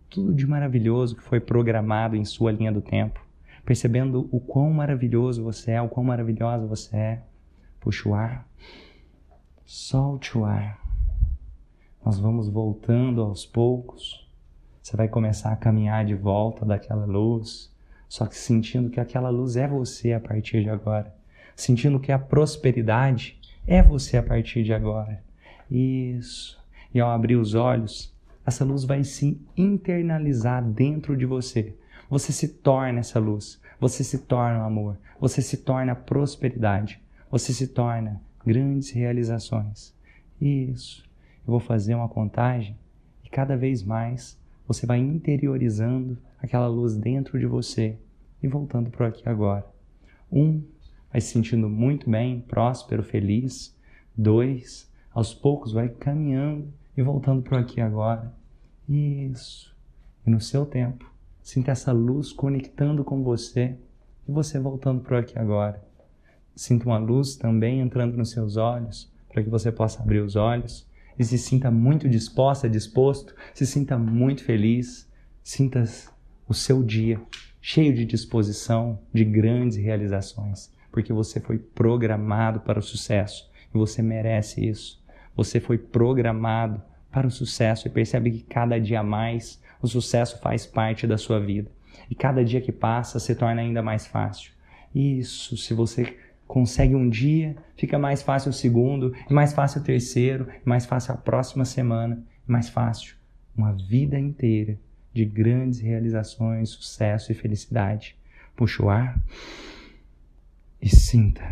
tudo 0.10 0.34
de 0.34 0.48
maravilhoso 0.48 1.16
que 1.16 1.22
foi 1.22 1.40
programado 1.40 2.16
em 2.16 2.26
sua 2.26 2.52
linha 2.52 2.72
do 2.72 2.82
tempo, 2.82 3.24
percebendo 3.64 4.28
o 4.32 4.40
quão 4.40 4.72
maravilhoso 4.72 5.44
você 5.44 5.72
é, 5.72 5.82
o 5.82 5.88
quão 5.88 6.04
maravilhosa 6.04 6.66
você 6.66 6.98
é. 6.98 7.24
Puxa 7.80 8.10
o 8.10 8.16
ar, 8.16 8.48
solte 9.64 10.38
o 10.38 10.44
ar. 10.44 10.82
Nós 12.04 12.20
vamos 12.20 12.50
voltando 12.50 13.22
aos 13.22 13.46
poucos. 13.46 14.28
Você 14.82 14.98
vai 14.98 15.08
começar 15.08 15.54
a 15.54 15.56
caminhar 15.56 16.04
de 16.04 16.16
volta 16.16 16.66
daquela 16.66 17.06
luz, 17.06 17.72
só 18.10 18.26
que 18.26 18.36
sentindo 18.36 18.90
que 18.90 19.00
aquela 19.00 19.30
luz 19.30 19.56
é 19.56 19.68
você 19.68 20.14
a 20.14 20.20
partir 20.20 20.64
de 20.64 20.70
agora, 20.70 21.16
sentindo 21.56 22.00
que 22.00 22.12
a 22.12 22.18
prosperidade 22.18 23.40
é 23.66 23.82
você 23.82 24.18
a 24.18 24.24
partir 24.24 24.64
de 24.64 24.74
agora. 24.74 25.24
Isso. 25.70 26.60
E 26.94 27.00
ao 27.00 27.10
abrir 27.10 27.36
os 27.36 27.54
olhos, 27.54 28.14
essa 28.46 28.66
luz 28.66 28.84
vai 28.84 29.04
se 29.04 29.40
internalizar 29.56 30.64
dentro 30.64 31.16
de 31.16 31.26
você. 31.26 31.76
Você 32.10 32.34
se 32.34 32.48
torna 32.48 33.00
essa 33.00 33.20
luz. 33.20 33.62
Você 33.80 34.04
se 34.04 34.20
torna 34.20 34.60
o 34.60 34.66
amor. 34.66 34.98
Você 35.20 35.42
se 35.42 35.58
torna 35.58 35.94
a 35.94 35.96
prosperidade. 35.96 37.02
Você 37.30 37.54
se 37.54 37.68
torna 37.68 38.22
grandes 38.46 38.90
realizações. 38.90 39.94
Isso. 40.40 41.04
Eu 41.46 41.52
vou 41.52 41.60
fazer 41.60 41.96
uma 41.96 42.10
contagem 42.10 42.76
e 43.24 43.30
cada 43.30 43.56
vez 43.56 43.84
mais 43.84 44.38
você 44.68 44.86
vai 44.86 45.00
interiorizando 45.00 46.18
aquela 46.42 46.68
luz 46.68 46.96
dentro 46.96 47.40
de 47.40 47.46
você 47.46 47.98
e 48.42 48.48
voltando 48.48 48.90
para 48.90 49.08
aqui 49.08 49.28
agora. 49.28 49.66
Um, 50.32 50.64
vai 51.12 51.22
se 51.22 51.28
sentindo 51.28 51.70
muito 51.70 52.10
bem, 52.10 52.42
próspero, 52.42 53.04
feliz. 53.04 53.76
Dois, 54.16 54.92
aos 55.14 55.34
poucos 55.34 55.74
vai 55.74 55.90
caminhando 55.90 56.74
e 56.96 57.02
voltando 57.02 57.42
para 57.42 57.60
aqui 57.60 57.82
agora. 57.82 58.34
Isso. 58.88 59.76
E 60.26 60.30
no 60.30 60.40
seu 60.40 60.66
tempo, 60.66 61.12
sinta 61.42 61.72
essa 61.72 61.92
luz 61.92 62.32
conectando 62.32 63.04
com 63.04 63.24
você 63.24 63.76
e 64.28 64.32
você 64.32 64.60
voltando 64.60 65.02
para 65.02 65.20
aqui 65.20 65.38
agora. 65.38 65.84
Sinta 66.56 66.86
uma 66.86 66.98
luz 66.98 67.36
também 67.36 67.80
entrando 67.80 68.18
nos 68.18 68.32
seus 68.32 68.58
olhos, 68.58 69.12
para 69.30 69.44
que 69.44 69.50
você 69.50 69.72
possa 69.72 70.02
abrir 70.02 70.20
os 70.20 70.36
olhos 70.36 70.88
e 71.18 71.24
se 71.24 71.38
sinta 71.38 71.72
muito 71.72 72.10
disposta, 72.10 72.70
disposto, 72.70 73.36
se 73.54 73.66
sinta 73.66 73.98
muito 73.98 74.44
feliz, 74.44 75.10
sinta 75.44 75.84
o 76.48 76.54
seu 76.54 76.84
dia 76.84 77.20
cheio 77.62 77.94
de 77.94 78.06
disposição, 78.06 79.00
de 79.14 79.24
grandes 79.24 79.78
realizações, 79.78 80.74
porque 80.92 81.14
você 81.14 81.40
foi 81.40 81.58
programado 81.58 82.60
para 82.60 82.80
o 82.80 82.84
sucesso 82.84 83.50
e 83.74 83.78
você 83.78 84.02
merece 84.02 84.68
isso. 84.68 85.02
Você 85.36 85.60
foi 85.60 85.78
programado 85.78 86.82
para 87.12 87.28
o 87.28 87.32
sucesso 87.32 87.88
e 87.88 87.92
percebe 87.92 88.32
que 88.32 88.44
cada 88.44 88.80
dia 88.80 89.02
mais 89.02 89.62
o 89.82 89.88
sucesso 89.88 90.40
faz 90.40 90.66
parte 90.66 91.08
da 91.08 91.18
sua 91.18 91.40
vida. 91.40 91.70
E 92.10 92.16
cada 92.16 92.44
dia 92.44 92.62
que 92.62 92.72
passa 92.72 93.20
se 93.20 93.34
torna 93.36 93.62
ainda 93.62 93.82
mais 93.82 94.06
fácil. 94.06 94.52
Isso, 94.94 95.56
se 95.58 95.74
você 95.74 96.18
consegue 96.48 96.94
um 96.96 97.10
dia, 97.10 97.56
fica 97.78 97.98
mais 97.98 98.22
fácil 98.22 98.50
o 98.50 98.54
segundo, 98.54 99.16
e 99.30 99.34
mais 99.34 99.54
fácil 99.54 99.80
o 99.80 99.84
terceiro, 99.84 100.48
e 100.50 100.68
mais 100.68 100.86
fácil 100.86 101.14
a 101.14 101.18
próxima 101.18 101.64
semana, 101.64 102.22
e 102.48 102.52
mais 102.52 102.68
fácil 102.68 103.16
uma 103.56 103.74
vida 103.74 104.20
inteira 104.20 104.78
de 105.14 105.26
grandes 105.26 105.80
realizações, 105.80 106.70
sucesso 106.70 107.32
e 107.32 107.36
felicidade. 107.36 108.18
Puxa 108.56 108.84
o 108.84 108.90
ar 108.90 109.18
e 110.82 110.90
sinta 110.90 111.44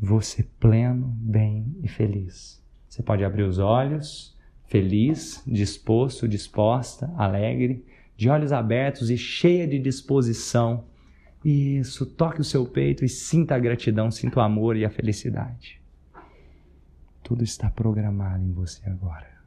você 0.00 0.42
pleno, 0.58 1.08
bem 1.16 1.76
e 1.82 1.88
feliz. 1.88 2.62
Você 2.88 3.02
pode 3.02 3.24
abrir 3.24 3.42
os 3.42 3.58
olhos, 3.58 4.36
feliz, 4.64 5.42
disposto, 5.46 6.26
disposta, 6.26 7.12
alegre, 7.16 7.84
de 8.16 8.28
olhos 8.28 8.52
abertos 8.52 9.10
e 9.10 9.18
cheia 9.18 9.66
de 9.66 9.78
disposição 9.78 10.84
isso, 11.44 12.04
toque 12.04 12.40
o 12.40 12.44
seu 12.44 12.66
peito 12.66 13.04
e 13.04 13.08
sinta 13.08 13.54
a 13.54 13.58
gratidão, 13.58 14.10
sinta 14.10 14.40
o 14.40 14.42
amor 14.42 14.76
e 14.76 14.84
a 14.84 14.90
felicidade. 14.90 15.80
Tudo 17.22 17.42
está 17.42 17.70
programado 17.70 18.44
em 18.44 18.52
você 18.52 18.88
agora. 18.88 19.39